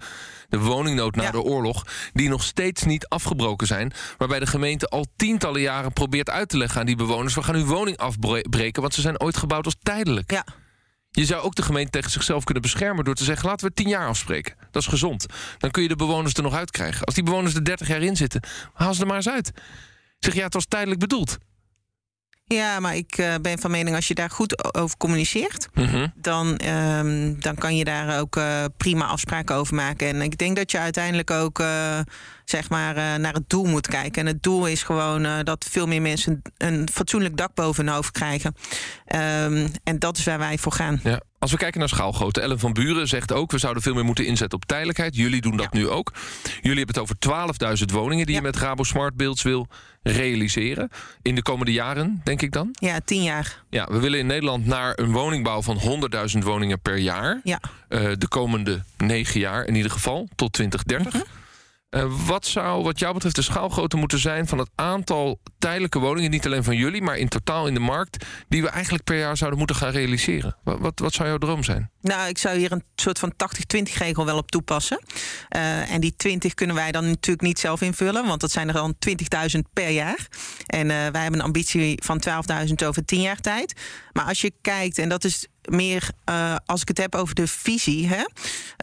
de 0.50 0.60
woningnood 0.60 1.16
na 1.16 1.24
ja. 1.24 1.32
de 1.32 1.42
oorlog, 1.42 1.86
die 2.14 2.30
nog 2.30 2.44
steeds 2.44 2.84
niet 2.84 3.08
afgebroken 3.08 3.68
zijn. 3.68 3.94
Waarbij 4.18 4.40
de 4.40 4.48
gemeente 4.48 4.88
al 4.88 5.06
tientallen 5.16 5.62
jaren 5.62 5.94
probeert 5.94 6.30
uit 6.30 6.50
te 6.50 6.58
leggen 6.58 6.80
aan 6.80 6.86
die 6.86 6.96
bewoners: 6.96 7.36
we 7.36 7.44
gaan 7.44 7.56
uw 7.56 7.66
woning 7.66 7.98
afbreken, 7.98 8.82
want 8.82 8.94
ze 8.94 9.02
zijn 9.02 9.22
ooit 9.22 9.38
gebouwd 9.38 9.66
als 9.66 9.76
tijdelijk. 9.84 10.32
Ja. 10.32 10.46
Je 11.12 11.26
zou 11.26 11.42
ook 11.42 11.56
de 11.56 11.62
gemeente 11.62 11.92
tegen 11.92 12.12
zichzelf 12.12 12.44
kunnen 12.44 12.64
beschermen 12.64 13.06
door 13.06 13.16
te 13.16 13.24
zeggen: 13.24 13.48
laten 13.48 13.68
we 13.68 13.74
tien 13.74 13.88
jaar 13.88 14.08
afspreken. 14.08 14.56
Dat 14.72 14.82
is 14.82 14.88
gezond. 14.88 15.26
Dan 15.58 15.72
kun 15.72 15.82
je 15.82 15.88
de 15.88 15.96
bewoners 15.96 16.34
er 16.34 16.44
nog 16.44 16.54
uitkrijgen. 16.54 17.06
Als 17.06 17.16
die 17.16 17.24
bewoners 17.24 17.56
er 17.56 17.66
30 17.66 17.88
jaar 17.88 18.02
in 18.02 18.16
zitten, 18.16 18.42
haal 18.74 18.94
ze 18.94 19.02
er 19.02 19.08
maar 19.08 19.16
eens 19.16 19.30
uit. 19.30 19.52
Zeg 20.20 20.34
ja, 20.34 20.44
het 20.44 20.54
was 20.54 20.66
tijdelijk 20.66 21.00
bedoeld. 21.00 21.38
Ja, 22.48 22.80
maar 22.80 22.96
ik 22.96 23.18
uh, 23.18 23.36
ben 23.42 23.60
van 23.60 23.72
mening 23.72 23.96
als 23.96 24.08
je 24.08 24.14
daar 24.14 24.30
goed 24.30 24.76
over 24.76 24.98
communiceert, 24.98 25.68
mm 25.74 25.86
-hmm. 25.86 26.14
dan, 26.16 26.60
um, 26.68 27.40
dan 27.40 27.56
kan 27.56 27.76
je 27.76 27.84
daar 27.84 28.20
ook 28.20 28.36
uh, 28.36 28.64
prima 28.78 29.06
afspraken 29.06 29.56
over 29.56 29.76
maken. 29.76 30.08
En 30.08 30.22
ik 30.22 30.38
denk 30.38 30.56
dat 30.56 30.72
je 30.72 30.80
uiteindelijk 30.80 31.32
ook 31.32 31.60
uh, 31.60 32.00
zeg 32.46 32.70
maar 32.70 33.20
naar 33.20 33.34
het 33.34 33.50
doel 33.50 33.66
moet 33.66 33.88
kijken. 33.88 34.22
En 34.22 34.28
het 34.28 34.44
doel 34.44 34.68
is 34.68 34.84
gewoon 34.84 35.44
dat 35.44 35.66
veel 35.70 35.88
meer 35.88 36.02
mensen 36.02 36.42
een, 36.58 36.74
een, 36.74 36.90
fatsoenlijk 36.92 37.38
dak 37.38 37.54
boven 37.54 37.86
hun 37.86 37.94
hoofd 37.94 38.12
krijgen. 38.12 38.56
Um, 39.16 39.72
en 39.84 40.00
dat 40.00 40.18
is 40.18 40.24
waar 40.24 40.40
wij 40.40 40.58
voor 40.58 40.72
gaan. 40.72 41.00
Ja. 41.04 41.22
Als 41.46 41.54
we 41.54 41.60
kijken 41.60 41.80
naar 41.80 41.90
schaalgrootte, 41.90 42.42
Ellen 42.42 42.60
van 42.60 42.74
Buren 42.74 43.08
zegt 43.08 43.32
ook... 43.32 43.52
we 43.52 43.58
zouden 43.58 43.84
veel 43.84 43.94
meer 43.94 44.06
moeten 44.06 44.26
inzetten 44.26 44.58
op 44.58 44.66
tijdelijkheid. 44.66 45.16
Jullie 45.16 45.42
doen 45.42 45.58
dat 45.58 45.68
ja. 45.72 45.80
nu 45.80 45.90
ook. 45.90 46.14
Jullie 46.62 46.86
hebben 46.86 47.04
het 47.20 47.28
over 47.28 47.78
12.000 47.80 47.94
woningen... 47.94 48.26
die 48.26 48.36
ja. 48.36 48.42
je 48.42 48.48
met 48.48 48.58
Rabo 48.58 48.84
Smart 48.84 49.16
Builds 49.16 49.42
wil 49.42 49.68
realiseren. 50.04 50.90
In 51.22 51.36
de 51.36 51.42
komende 51.42 51.72
jaren, 51.72 52.22
denk 52.24 52.42
ik 52.42 52.52
dan? 52.52 52.70
Ja, 52.72 53.00
tien 53.06 53.24
jaar. 53.24 53.64
Ja, 53.70 53.88
we 53.92 54.00
willen 54.00 54.20
in 54.20 54.26
Nederland 54.26 54.66
naar 54.66 55.00
een 55.00 55.12
woningbouw 55.12 55.62
van 55.62 55.80
100.000 56.34 56.40
woningen 56.40 56.80
per 56.80 56.98
jaar. 56.98 57.42
Ja. 57.44 57.60
Uh, 57.90 58.12
de 58.18 58.28
komende 58.28 58.84
negen 58.98 59.40
jaar 59.40 59.66
in 59.66 59.76
ieder 59.76 59.92
geval, 59.92 60.28
tot 60.36 60.54
2030. 60.54 61.14
Mm 61.14 61.20
-hmm. 61.20 61.45
Uh, 61.90 62.28
wat 62.28 62.46
zou 62.46 62.84
wat 62.84 63.00
jou 63.00 63.14
betreft 63.14 63.36
de 63.36 63.42
schaalgrootte 63.42 63.98
moeten 63.98 64.20
zijn 64.20 64.48
van 64.48 64.58
het 64.58 64.70
aantal 64.76 65.40
tijdelijke 65.58 66.00
woningen, 66.00 66.32
niet 66.32 66.46
alleen 66.46 66.64
van 66.64 66.76
jullie, 66.76 67.02
maar 67.02 67.18
in 67.18 67.28
totaal 67.28 67.68
in 67.68 67.74
de 67.74 67.80
markt, 67.80 68.26
die 68.48 68.62
we 68.62 68.70
eigenlijk 68.70 69.04
per 69.04 69.18
jaar 69.18 69.38
zouden 69.38 69.58
moeten 69.60 69.76
gaan 69.76 69.92
realiseren? 69.92 70.56
Wat, 70.64 70.80
wat, 70.80 71.00
wat 71.00 71.14
zou 71.14 71.28
jouw 71.28 71.38
droom 71.38 71.64
zijn? 71.64 71.92
Nou, 72.02 72.30
ik 72.30 72.38
zou 72.38 72.58
hier 72.58 72.72
een 72.72 72.84
soort 72.96 73.20
van 73.20 73.34
80-20 73.34 73.94
regel 73.98 74.26
wel 74.26 74.38
op 74.38 74.52
toepassen. 74.52 75.00
Uh, 75.56 75.92
en 75.92 76.02
die 76.02 76.16
20 76.16 76.54
kunnen 76.54 76.76
wij 76.76 76.92
dan 76.92 77.06
natuurlijk 77.06 77.48
niet 77.48 77.60
zelf 77.60 77.82
invullen, 77.82 78.26
want 78.26 78.42
dat 78.42 78.52
zijn 78.52 78.68
er 78.68 78.74
dan 78.74 78.96
20.000 79.56 79.60
per 79.74 79.90
jaar. 79.90 80.28
En 80.66 80.82
uh, 80.82 80.88
wij 80.88 81.22
hebben 81.22 81.40
een 81.40 81.46
ambitie 81.46 82.02
van 82.04 82.24
12.000 82.68 82.74
over 82.86 83.06
10 83.06 83.22
jaar 83.22 83.40
tijd. 83.40 83.82
Maar 84.14 84.26
als 84.26 84.42
je 84.42 84.54
kijkt, 84.62 84.98
en 84.98 85.10
dat 85.10 85.24
is 85.24 85.48
meer 85.66 86.10
uh, 86.30 86.56
als 86.66 86.82
ik 86.82 86.88
het 86.88 86.98
heb 86.98 87.16
over 87.16 87.36
de 87.36 87.48
visie 87.48 88.08
hè, 88.08 88.24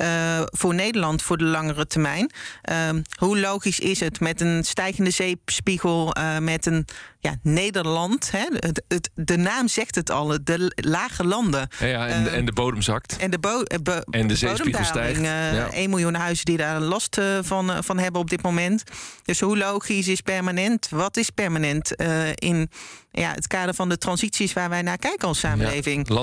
uh, 0.03 0.45
voor 0.47 0.75
Nederland 0.75 1.23
voor 1.23 1.38
de 1.38 1.45
langere 1.45 1.87
termijn. 1.87 2.31
Uh, 2.71 2.88
hoe 3.16 3.38
logisch 3.38 3.81
is 3.81 4.01
het 4.01 4.21
met 4.21 4.40
een 4.40 4.64
stijgende 4.64 5.11
zeespiegel, 5.11 6.16
uh, 6.18 6.38
met 6.38 6.66
een 6.66 6.87
ja, 7.18 7.37
Nederland? 7.42 8.31
Hè, 8.31 8.47
het, 8.51 8.83
het, 8.88 9.11
de 9.14 9.37
naam 9.37 9.68
zegt 9.68 9.95
het 9.95 10.11
al, 10.11 10.38
de 10.45 10.73
lage 10.75 11.25
landen. 11.25 11.68
Ja, 11.79 11.87
ja 11.87 12.07
en, 12.07 12.25
de, 12.25 12.31
en, 12.31 12.45
de 12.45 12.53
bodem 12.53 12.83
zakt. 12.83 13.16
En 13.16 13.31
de, 13.31 13.38
bo 13.38 13.62
en 14.11 14.27
de 14.27 14.37
zeespiegel 14.37 14.85
stijgt. 14.85 15.21
Ja. 15.21 15.71
1 15.71 15.90
miljoen 15.90 16.14
huizen 16.14 16.45
die 16.45 16.57
daar 16.57 16.81
last 16.81 17.21
van, 17.40 17.85
van 17.85 17.99
hebben 17.99 18.21
op 18.21 18.31
dit 18.31 18.42
moment. 18.42 18.83
Dus 19.25 19.40
hoe 19.40 19.59
logisch 19.59 20.09
is 20.09 20.21
permanent? 20.21 20.88
Wat 20.88 21.16
is 21.16 21.31
permanent 21.31 21.92
in 22.35 22.71
ja, 23.12 23.33
het 23.33 23.47
kader 23.47 23.75
van 23.75 23.88
de 23.88 23.99
transities 23.99 24.53
waar 24.53 24.68
wij 24.68 24.83
naar 24.83 24.99
kijken 24.99 25.29
als 25.29 25.38
samenleving? 25.38 26.09
Ja, 26.09 26.14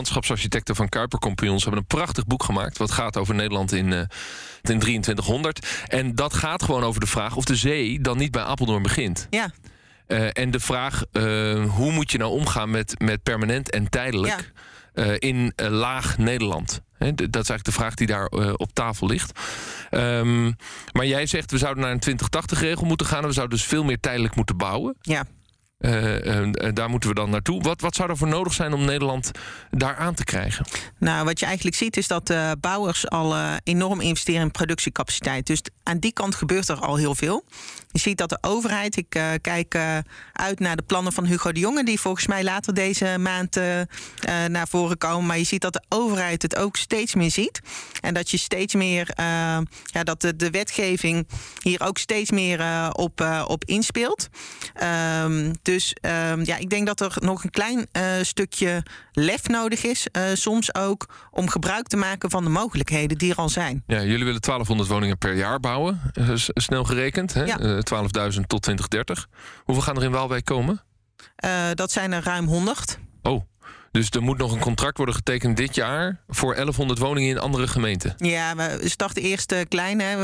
landschapsarchitecten 0.53 0.75
van 0.75 0.89
Kuiper 0.89 1.19
Compagnons 1.19 1.63
hebben 1.63 1.81
een 1.81 1.97
prachtig 1.97 2.25
boek 2.25 2.43
gemaakt. 2.43 2.77
Wat 2.77 2.91
gaat 2.91 3.17
over 3.17 3.35
Nederland 3.35 3.71
in, 3.71 3.91
uh, 3.91 3.99
in 4.61 4.79
2300. 4.79 5.67
En 5.87 6.15
dat 6.15 6.33
gaat 6.33 6.63
gewoon 6.63 6.83
over 6.83 6.99
de 6.99 7.07
vraag 7.07 7.35
of 7.35 7.45
de 7.45 7.55
zee 7.55 8.01
dan 8.01 8.17
niet 8.17 8.31
bij 8.31 8.43
Apeldoorn 8.43 8.83
begint. 8.83 9.27
Ja. 9.29 9.51
Uh, 10.07 10.29
en 10.33 10.51
de 10.51 10.59
vraag, 10.59 11.03
uh, 11.13 11.65
hoe 11.69 11.91
moet 11.91 12.11
je 12.11 12.17
nou 12.17 12.31
omgaan 12.31 12.69
met, 12.69 12.99
met 12.99 13.23
permanent 13.23 13.71
en 13.71 13.89
tijdelijk 13.89 14.51
ja. 14.93 15.03
in 15.19 15.53
laag 15.55 16.17
Nederland? 16.17 16.81
He, 16.97 17.15
dat 17.15 17.27
is 17.27 17.33
eigenlijk 17.33 17.65
de 17.65 17.71
vraag 17.71 17.93
die 17.93 18.07
daar 18.07 18.25
op 18.55 18.73
tafel 18.73 19.07
ligt. 19.07 19.39
Um, 19.91 20.55
maar 20.91 21.05
jij 21.05 21.25
zegt, 21.25 21.51
we 21.51 21.57
zouden 21.57 21.83
naar 21.83 21.91
een 21.91 22.19
2080-regel 22.19 22.85
moeten 22.85 23.07
gaan... 23.07 23.21
en 23.21 23.27
we 23.27 23.33
zouden 23.33 23.57
dus 23.57 23.67
veel 23.67 23.83
meer 23.83 23.99
tijdelijk 23.99 24.35
moeten 24.35 24.57
bouwen. 24.57 24.95
Ja. 25.01 25.25
Eh, 25.79 26.43
eh, 26.43 26.73
daar 26.73 26.89
moeten 26.89 27.09
we 27.09 27.15
dan 27.15 27.29
naartoe. 27.29 27.61
Wat, 27.61 27.81
wat 27.81 27.95
zou 27.95 28.09
er 28.09 28.17
voor 28.17 28.27
nodig 28.27 28.53
zijn 28.53 28.73
om 28.73 28.85
Nederland 28.85 29.31
daar 29.71 29.95
aan 29.95 30.13
te 30.13 30.23
krijgen? 30.23 30.65
Nou, 30.97 31.25
wat 31.25 31.39
je 31.39 31.45
eigenlijk 31.45 31.75
ziet 31.75 31.97
is 31.97 32.07
dat 32.07 32.29
uh, 32.29 32.51
bouwers 32.59 33.09
al 33.09 33.57
enorm 33.63 34.01
investeren 34.01 34.41
in 34.41 34.51
productiecapaciteit. 34.51 35.47
Dus 35.47 35.61
aan 35.83 35.99
die 35.99 36.13
kant 36.13 36.35
gebeurt 36.35 36.69
er 36.69 36.79
al 36.79 36.95
heel 36.95 37.15
veel. 37.15 37.43
Je 37.91 37.99
ziet 37.99 38.17
dat 38.17 38.29
de 38.29 38.37
overheid, 38.41 38.97
ik 38.97 39.15
uh, 39.15 39.31
kijk 39.41 39.77
uit 40.33 40.59
naar 40.59 40.75
de 40.75 40.83
plannen 40.83 41.13
van 41.13 41.25
Hugo 41.25 41.51
de 41.51 41.59
Jonge, 41.59 41.83
die 41.83 41.99
volgens 41.99 42.27
mij 42.27 42.43
later 42.43 42.73
deze 42.73 43.17
maand 43.19 43.55
naar 44.47 44.67
voren 44.67 44.97
komen. 44.97 45.25
Maar 45.25 45.37
je 45.37 45.43
ziet 45.43 45.61
dat 45.61 45.73
de 45.73 45.83
overheid 45.89 46.41
het 46.41 46.55
ook 46.55 46.77
steeds 46.77 47.15
meer 47.15 47.31
ziet. 47.31 47.59
En 48.01 48.13
dat 48.13 48.31
je 48.31 48.37
steeds 48.37 48.73
meer, 48.73 49.11
ja, 49.83 50.03
dat 50.03 50.21
de, 50.21 50.35
de, 50.35 50.49
wetgeving 50.49 51.27
hier 51.61 51.81
ook 51.81 51.97
steeds 51.97 52.31
meer 52.31 52.89
op, 52.93 53.43
op 53.47 53.65
inspeelt. 53.65 54.29
Um, 55.23 55.53
dus 55.61 55.95
um, 56.01 56.45
ja, 56.45 56.57
ik 56.57 56.69
denk 56.69 56.87
dat 56.87 56.99
er 56.99 57.15
nog 57.19 57.43
een 57.43 57.49
klein 57.49 57.87
stukje 58.21 58.83
lef 59.19 59.47
nodig 59.47 59.83
is. 59.83 60.07
soms 60.33 60.75
ook 60.75 61.05
om 61.31 61.49
gebruik 61.49 61.87
te 61.87 61.97
maken 61.97 62.29
van 62.29 62.43
de 62.43 62.49
mogelijkheden 62.49 63.17
die 63.17 63.31
er 63.31 63.37
al 63.37 63.49
zijn. 63.49 63.83
Ja, 63.87 64.01
jullie 64.01 64.25
willen 64.25 64.41
1200 64.41 64.89
woningen 64.89 65.17
per 65.17 65.35
jaar 65.35 65.59
bouwen, 65.59 66.01
snel 66.53 66.83
gerekend. 66.83 67.33
Hè? 67.33 67.43
Ja. 67.43 67.59
Uh, 67.59 67.71
12.000 67.71 67.79
tot 68.47 68.61
2030. 68.61 69.27
Hoeveel 69.63 69.83
gaan 69.83 69.95
er 69.97 70.03
in 70.03 70.11
Waalwijk 70.11 70.45
komen? 70.45 70.81
Dat 71.73 71.91
zijn 71.91 72.11
er 72.11 72.23
ruim 72.23 72.45
100. 72.45 72.99
Oh, 73.21 73.41
dus 73.91 74.09
er 74.09 74.21
moet 74.21 74.37
nog 74.37 74.51
een 74.51 74.59
contract 74.59 74.97
worden 74.97 75.15
getekend 75.15 75.57
dit 75.57 75.75
jaar 75.75 76.19
voor 76.27 76.53
1100 76.53 76.99
woningen 76.99 77.29
in 77.29 77.39
andere 77.39 77.67
gemeenten. 77.67 78.13
Ja, 78.17 78.55
we 78.55 78.89
starten 78.89 79.21
eerst 79.21 79.51
uh, 79.51 79.59
klein. 79.67 79.99
Hè. 80.01 80.17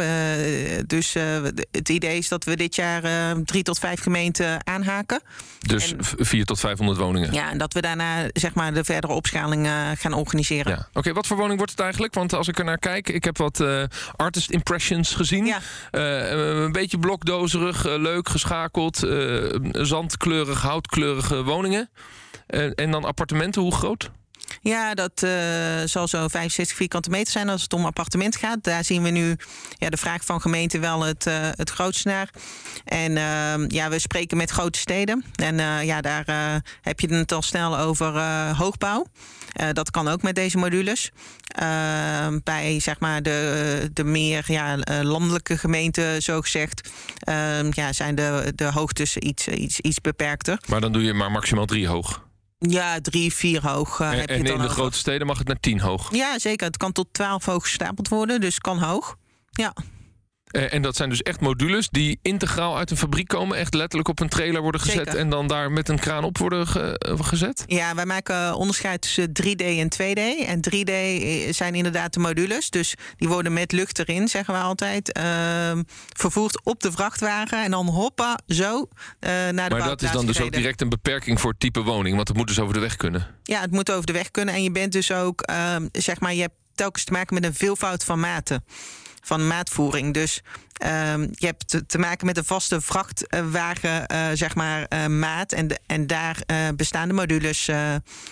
Dus 0.85 1.15
uh, 1.15 1.23
het 1.71 1.89
idee 1.89 2.17
is 2.17 2.27
dat 2.27 2.43
we 2.43 2.55
dit 2.55 2.75
jaar 2.75 3.03
uh, 3.05 3.41
drie 3.43 3.63
tot 3.63 3.79
vijf 3.79 4.01
gemeenten 4.01 4.67
aanhaken. 4.67 5.21
Dus 5.59 5.91
en, 5.91 5.97
4 6.25 6.45
tot 6.45 6.59
500 6.59 6.97
woningen. 6.97 7.33
Ja, 7.33 7.51
en 7.51 7.57
dat 7.57 7.73
we 7.73 7.81
daarna 7.81 8.27
zeg 8.33 8.53
maar 8.53 8.73
de 8.73 8.83
verdere 8.83 9.13
opschaling 9.13 9.67
gaan 9.97 10.13
organiseren. 10.13 10.71
Ja. 10.71 10.77
Oké, 10.77 10.97
okay, 10.97 11.13
wat 11.13 11.27
voor 11.27 11.37
woning 11.37 11.57
wordt 11.57 11.71
het 11.71 11.81
eigenlijk? 11.81 12.13
Want 12.13 12.33
als 12.33 12.47
ik 12.47 12.59
er 12.59 12.65
naar 12.65 12.77
kijk, 12.77 13.09
ik 13.09 13.23
heb 13.23 13.37
wat 13.37 13.63
artist 14.15 14.49
impressions 14.49 15.13
gezien. 15.13 15.45
Ja. 15.45 15.59
een 15.91 16.71
beetje 16.71 16.99
blokdozerig, 16.99 17.83
leuk 17.83 18.29
geschakeld, 18.29 19.07
zandkleurig, 19.71 20.61
houtkleurige 20.61 21.43
woningen. 21.43 21.89
En, 22.47 22.75
en 22.75 22.91
dan 22.91 23.03
appartementen, 23.03 23.61
hoe 23.61 23.75
groot? 23.75 24.11
Ja, 24.61 24.93
dat 24.93 25.21
uh, 25.23 25.31
zal 25.85 26.07
zo 26.07 26.27
65 26.27 26.77
vierkante 26.77 27.09
meter 27.09 27.31
zijn 27.31 27.49
als 27.49 27.61
het 27.61 27.73
om 27.73 27.85
appartement 27.85 28.35
gaat. 28.35 28.63
Daar 28.63 28.83
zien 28.83 29.03
we 29.03 29.09
nu 29.09 29.35
ja, 29.77 29.89
de 29.89 29.97
vraag 29.97 30.25
van 30.25 30.41
gemeenten 30.41 30.81
wel 30.81 31.01
het, 31.01 31.25
uh, 31.27 31.33
het 31.51 31.69
grootst 31.69 32.05
naar. 32.05 32.29
En 32.85 33.11
uh, 33.11 33.67
ja, 33.67 33.89
we 33.89 33.99
spreken 33.99 34.37
met 34.37 34.49
grote 34.49 34.79
steden. 34.79 35.25
En 35.35 35.85
ja, 35.85 36.01
daar 36.01 36.25
heb 36.81 36.99
je 36.99 37.13
het 37.13 37.31
al 37.31 37.41
snel 37.41 37.77
over 37.77 38.21
hoogbouw. 38.55 39.05
dat 39.73 39.91
kan 39.91 40.07
ook 40.07 40.21
met 40.21 40.35
deze 40.35 40.57
modules. 40.57 41.11
Ehm, 41.47 42.39
bij 42.43 42.79
zeg 42.79 42.99
maar 42.99 43.23
de, 43.23 43.89
de 43.93 44.03
meer 44.03 44.43
ja, 44.47 44.77
landelijke 45.01 45.57
gemeenten, 45.57 46.21
zo 46.21 46.41
gezegd, 46.41 46.89
ehm, 47.19 47.69
ja, 47.71 47.93
zijn 47.93 48.15
de, 48.15 48.53
de 48.55 48.71
hoogtes 48.71 49.17
iets, 49.17 49.47
iets, 49.47 49.79
iets 49.79 50.01
beperkter. 50.01 50.59
Maar 50.67 50.81
dan 50.81 50.91
doe 50.91 51.03
je 51.03 51.13
maar 51.13 51.31
maximaal 51.31 51.65
drie 51.65 51.87
hoog. 51.87 52.24
Ja, 52.71 53.01
drie, 53.01 53.33
vier 53.33 53.67
hoog. 53.67 53.99
Uh, 53.99 54.11
en 54.11 54.19
heb 54.19 54.29
je 54.29 54.43
dan 54.43 54.55
in 54.55 54.61
de 54.61 54.69
grote 54.69 54.97
steden 54.97 55.27
mag 55.27 55.37
het 55.37 55.47
naar 55.47 55.59
tien 55.59 55.79
hoog. 55.79 56.15
Ja, 56.15 56.39
zeker. 56.39 56.67
Het 56.67 56.77
kan 56.77 56.91
tot 56.91 57.07
twaalf 57.11 57.45
hoog 57.45 57.63
gestapeld 57.63 58.07
worden, 58.07 58.41
dus 58.41 58.59
kan 58.59 58.79
hoog. 58.79 59.15
Ja. 59.51 59.73
Eh, 60.55 60.73
en 60.73 60.81
dat 60.81 60.95
zijn 60.95 61.09
dus 61.09 61.21
echt 61.21 61.39
modules 61.39 61.89
die 61.89 62.19
integraal 62.21 62.77
uit 62.77 62.91
een 62.91 62.97
fabriek 62.97 63.27
komen, 63.27 63.57
echt 63.57 63.73
letterlijk 63.73 64.09
op 64.09 64.19
een 64.19 64.29
trailer 64.29 64.61
worden 64.61 64.81
gezet 64.81 64.97
Zeker. 65.05 65.19
en 65.19 65.29
dan 65.29 65.47
daar 65.47 65.71
met 65.71 65.89
een 65.89 65.99
kraan 65.99 66.23
op 66.23 66.37
worden 66.37 66.67
ge- 66.67 67.17
gezet? 67.21 67.63
Ja, 67.67 67.95
wij 67.95 68.05
maken 68.05 68.55
onderscheid 68.55 69.01
tussen 69.01 69.31
3D 69.33 69.61
en 69.61 69.89
2D. 69.89 70.19
En 70.45 70.59
3D 70.61 70.91
zijn 71.55 71.75
inderdaad 71.75 72.13
de 72.13 72.19
modules. 72.19 72.69
Dus 72.69 72.93
die 73.17 73.27
worden 73.27 73.53
met 73.53 73.71
lucht 73.71 73.99
erin, 73.99 74.27
zeggen 74.27 74.53
we 74.53 74.59
altijd, 74.59 75.17
uh, 75.17 75.23
vervoerd 76.13 76.63
op 76.63 76.81
de 76.81 76.91
vrachtwagen. 76.91 77.63
En 77.63 77.71
dan 77.71 77.87
hoppa, 77.87 78.39
zo 78.47 78.87
naar 79.19 79.69
de 79.69 79.75
Maar 79.75 79.87
dat 79.87 80.01
is 80.01 80.11
dan 80.11 80.25
dus 80.25 80.41
ook 80.41 80.53
direct 80.53 80.81
een 80.81 80.89
beperking 80.89 81.39
voor 81.41 81.49
het 81.51 81.59
type 81.59 81.81
woning, 81.81 82.15
want 82.15 82.27
het 82.27 82.37
moet 82.37 82.47
dus 82.47 82.59
over 82.59 82.73
de 82.73 82.79
weg 82.79 82.95
kunnen. 82.95 83.27
Ja, 83.43 83.61
het 83.61 83.71
moet 83.71 83.91
over 83.91 84.05
de 84.05 84.13
weg 84.13 84.31
kunnen. 84.31 84.53
En 84.53 84.63
je 84.63 84.71
bent 84.71 84.91
dus 84.91 85.11
ook, 85.11 85.49
uh, 85.49 85.75
zeg 85.91 86.19
maar, 86.19 86.33
je 86.33 86.41
hebt 86.41 86.55
telkens 86.75 87.03
te 87.03 87.11
maken 87.11 87.33
met 87.33 87.43
een 87.43 87.53
veelvoud 87.53 88.03
van 88.03 88.19
maten. 88.19 88.63
Van 89.25 89.47
maatvoering. 89.47 90.13
Dus 90.13 90.41
um, 90.85 91.29
je 91.31 91.45
hebt 91.45 91.83
te, 91.87 91.97
maken 91.97 92.25
met 92.25 92.37
een 92.37 92.45
vaste 92.45 92.81
vrachtwagen, 92.81 94.05
uh, 94.11 94.27
zeg 94.33 94.55
maar, 94.55 94.85
uh, 94.93 95.05
maat. 95.05 95.51
En, 95.51 95.67
de, 95.67 95.79
en 95.85 96.07
daar 96.07 96.37
uh, 96.51 96.57
bestaan 96.75 97.07
de 97.07 97.13
modules, 97.13 97.69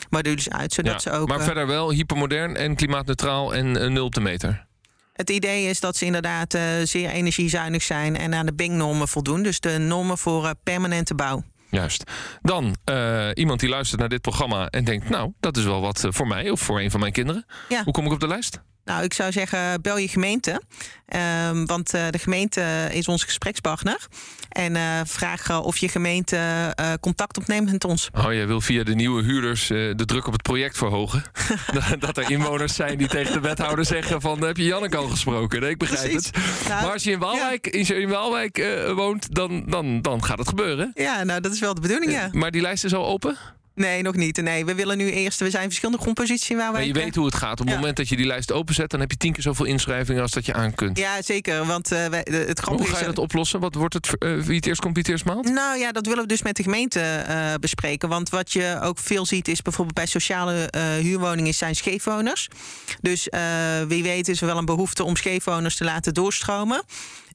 modules 0.09 0.49
uit. 0.49 0.73
Zodat 0.73 0.93
Ja, 0.93 0.99
ze 1.11 1.17
ook. 1.17 1.27
maar 1.27 1.39
eh, 1.39 1.45
verder 1.45 1.67
wel 1.67 1.91
hypermodern 1.91 2.55
en 2.55 2.75
klimaatneutraal 2.75 3.53
en 3.53 3.81
eh, 3.81 3.89
nul 3.89 4.05
op 4.05 4.13
de 4.13 4.21
meter. 4.21 4.65
Het 5.13 5.29
idee 5.29 5.65
is 5.69 5.79
dat 5.79 5.97
ze 5.97 6.05
inderdaad 6.05 6.57
zeer 6.83 7.09
energiezuinig 7.09 7.83
zijn 7.83 8.17
en 8.17 8.33
aan 8.33 8.45
de 8.45 8.53
BING-normen 8.53 9.07
voldoen. 9.07 9.43
Dus 9.43 9.59
de 9.59 9.77
normen 9.77 10.17
voor 10.17 10.53
permanente 10.63 11.15
bouw. 11.15 11.43
Juist. 11.69 12.03
Dan 12.41 12.75
uh, 12.89 13.29
iemand 13.33 13.59
die 13.59 13.69
luistert 13.69 13.99
naar 13.99 14.09
dit 14.09 14.21
programma 14.21 14.67
en 14.69 14.83
denkt... 14.83 15.09
nou, 15.09 15.31
dat 15.39 15.57
is 15.57 15.63
wel 15.63 15.81
wat 15.81 16.05
voor 16.09 16.27
mij 16.27 16.49
of 16.49 16.61
voor 16.61 16.79
een 16.79 16.91
van 16.91 16.99
mijn 16.99 17.11
kinderen. 17.11 17.45
Ja. 17.69 17.83
Hoe 17.83 17.93
kom 17.93 18.05
ik 18.05 18.11
op 18.11 18.19
de 18.19 18.27
lijst? 18.27 18.61
Nou, 18.85 19.03
ik 19.03 19.13
zou 19.13 19.31
zeggen, 19.31 19.81
bel 19.81 19.97
je 19.97 20.07
gemeente. 20.07 20.61
Um, 21.49 21.65
want 21.65 21.93
uh, 21.93 22.07
de 22.09 22.17
gemeente 22.17 22.89
is 22.91 23.07
onze 23.07 23.25
gesprekspartner. 23.25 24.07
En 24.49 24.75
uh, 24.75 24.99
vraag 25.05 25.49
uh, 25.49 25.65
of 25.65 25.77
je 25.77 25.89
gemeente 25.89 26.73
contact 26.99 27.37
opneemt 27.37 27.71
met 27.71 27.83
ons. 27.83 28.09
Oh, 28.13 28.33
jij 28.33 28.47
wil 28.47 28.61
via 28.61 28.83
de 28.83 28.95
nieuwe 28.95 29.23
huurders 29.23 29.67
de 29.67 30.03
druk 30.05 30.27
op 30.27 30.33
het 30.33 30.41
project 30.41 30.77
verhogen? 30.77 31.23
dat 31.99 32.17
er 32.17 32.31
inwoners 32.31 32.75
zijn 32.75 32.97
die 32.97 33.07
tegen 33.07 33.33
de 33.33 33.39
wethouder 33.39 33.85
zeggen 33.85 34.21
van... 34.21 34.43
heb 34.43 34.57
je 34.57 34.63
Janneke 34.63 34.97
al 34.97 35.07
gesproken? 35.07 35.61
Nee, 35.61 35.69
ik 35.69 35.77
begrijp 35.77 36.09
Precies. 36.11 36.25
het. 36.25 36.67
Nou, 36.67 36.81
maar 36.83 36.93
als 36.93 37.03
je 37.03 37.11
in 37.11 37.19
Waalwijk, 37.19 37.75
ja. 37.75 37.95
in 37.95 38.09
Waalwijk 38.09 38.83
woont, 38.95 39.35
dan, 39.35 39.63
dan, 39.67 40.01
dan 40.01 40.23
gaat 40.23 40.37
het 40.37 40.47
gebeuren. 40.47 40.91
Ja, 40.93 41.23
nou, 41.23 41.41
dat 41.41 41.53
is 41.53 41.59
wel 41.59 41.73
de 41.73 41.81
bedoeling, 41.81 42.11
ja. 42.11 42.29
maar 42.31 42.51
die 42.51 42.61
lijst 42.61 42.83
is 42.83 42.93
al 42.93 43.05
open? 43.05 43.37
Nee, 43.75 44.01
nog 44.01 44.15
niet. 44.15 44.41
Nee, 44.41 44.65
we 44.65 44.75
willen 44.75 44.97
nu 44.97 45.11
eerst. 45.11 45.39
We 45.39 45.49
zijn 45.49 45.63
verschillende 45.63 46.01
grondposities 46.01 46.57
waar 46.57 46.57
wij. 46.57 46.71
Maar 46.71 46.83
je 46.83 46.93
weet 46.93 47.15
hoe 47.15 47.25
het 47.25 47.35
gaat. 47.35 47.51
Op 47.51 47.57
het 47.59 47.69
ja. 47.69 47.75
moment 47.75 47.97
dat 47.97 48.09
je 48.09 48.15
die 48.15 48.25
lijst 48.25 48.51
openzet, 48.51 48.89
dan 48.89 48.99
heb 48.99 49.11
je 49.11 49.17
tien 49.17 49.33
keer 49.33 49.43
zoveel 49.43 49.65
inschrijvingen 49.65 50.21
als 50.21 50.31
dat 50.31 50.45
je 50.45 50.53
aan 50.53 50.75
kunt. 50.75 50.97
Ja, 50.97 51.21
zeker. 51.21 51.65
Want 51.65 51.91
uh, 51.91 52.05
wij, 52.05 52.27
het 52.29 52.59
hoe 52.59 52.85
ga 52.85 52.99
je 52.99 53.05
dat 53.05 53.17
oplossen? 53.17 53.59
Wat 53.59 53.75
wordt 53.75 53.93
het? 53.93 54.09
Uh, 54.19 54.41
wie 54.41 54.55
het 54.55 54.65
eerst 54.65 54.81
komt, 54.81 54.93
wie 54.93 55.03
het 55.03 55.11
eerst 55.11 55.25
maalt? 55.25 55.49
Nou 55.49 55.77
ja, 55.77 55.91
dat 55.91 56.05
willen 56.05 56.21
we 56.21 56.27
dus 56.27 56.41
met 56.41 56.55
de 56.55 56.63
gemeente 56.63 57.25
uh, 57.29 57.53
bespreken. 57.59 58.09
Want 58.09 58.29
wat 58.29 58.51
je 58.51 58.79
ook 58.81 58.99
veel 58.99 59.25
ziet, 59.25 59.47
is 59.47 59.61
bijvoorbeeld 59.61 59.95
bij 59.95 60.05
sociale 60.05 60.69
huurwoningen 61.01 61.53
zijn 61.53 61.75
scheefwoners. 61.75 62.47
Dus 63.01 63.27
wie 63.87 64.03
weet 64.03 64.27
is 64.27 64.41
er 64.41 64.47
wel 64.47 64.57
een 64.57 64.65
behoefte 64.65 65.03
om 65.03 65.15
scheefwoners 65.15 65.75
te 65.75 65.83
laten 65.83 66.13
doorstromen. 66.13 66.83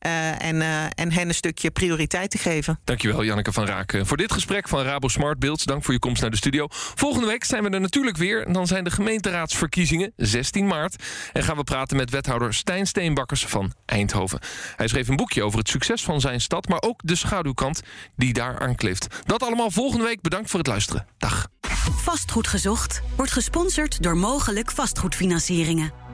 Uh, 0.06 0.42
en, 0.42 0.56
uh, 0.56 0.84
en 0.84 1.12
hen 1.12 1.28
een 1.28 1.34
stukje 1.34 1.70
prioriteit 1.70 2.30
te 2.30 2.38
geven. 2.38 2.80
Dankjewel, 2.84 3.24
Janneke 3.24 3.52
van 3.52 3.66
Raak. 3.66 4.00
Voor 4.02 4.16
dit 4.16 4.32
gesprek 4.32 4.68
van 4.68 4.82
Rabo 4.82 5.08
Smart 5.08 5.38
Beelds. 5.38 5.64
Dank 5.64 5.84
voor 5.84 5.94
je 5.94 6.00
komst 6.00 6.20
naar 6.20 6.30
de 6.30 6.37
studio. 6.37 6.66
Volgende 6.70 7.26
week 7.26 7.44
zijn 7.44 7.62
we 7.62 7.70
er 7.70 7.80
natuurlijk 7.80 8.16
weer. 8.16 8.46
En 8.46 8.52
dan 8.52 8.66
zijn 8.66 8.84
de 8.84 8.90
gemeenteraadsverkiezingen, 8.90 10.12
16 10.16 10.66
maart. 10.66 11.04
En 11.32 11.42
gaan 11.42 11.56
we 11.56 11.64
praten 11.64 11.96
met 11.96 12.11
wethouder 12.11 12.54
Stijn 12.54 12.87
Steenbakkers 12.87 13.46
van 13.46 13.72
Eindhoven. 13.84 14.38
Hij 14.76 14.88
schreef 14.88 15.08
een 15.08 15.16
boekje 15.16 15.42
over 15.42 15.58
het 15.58 15.68
succes 15.68 16.02
van 16.02 16.20
zijn 16.20 16.40
stad... 16.40 16.68
maar 16.68 16.82
ook 16.82 17.00
de 17.04 17.16
schaduwkant 17.16 17.80
die 18.16 18.32
daar 18.32 18.58
aan 18.58 18.74
kleeft. 18.74 19.06
Dat 19.24 19.42
allemaal 19.42 19.70
volgende 19.70 20.04
week. 20.04 20.20
Bedankt 20.20 20.50
voor 20.50 20.58
het 20.58 20.68
luisteren. 20.68 21.06
Dag. 21.18 21.46
Vastgoed 21.96 22.46
gezocht 22.46 23.02
wordt 23.16 23.32
gesponsord 23.32 24.02
door 24.02 24.16
mogelijk 24.16 24.70
vastgoedfinancieringen. 24.70 26.08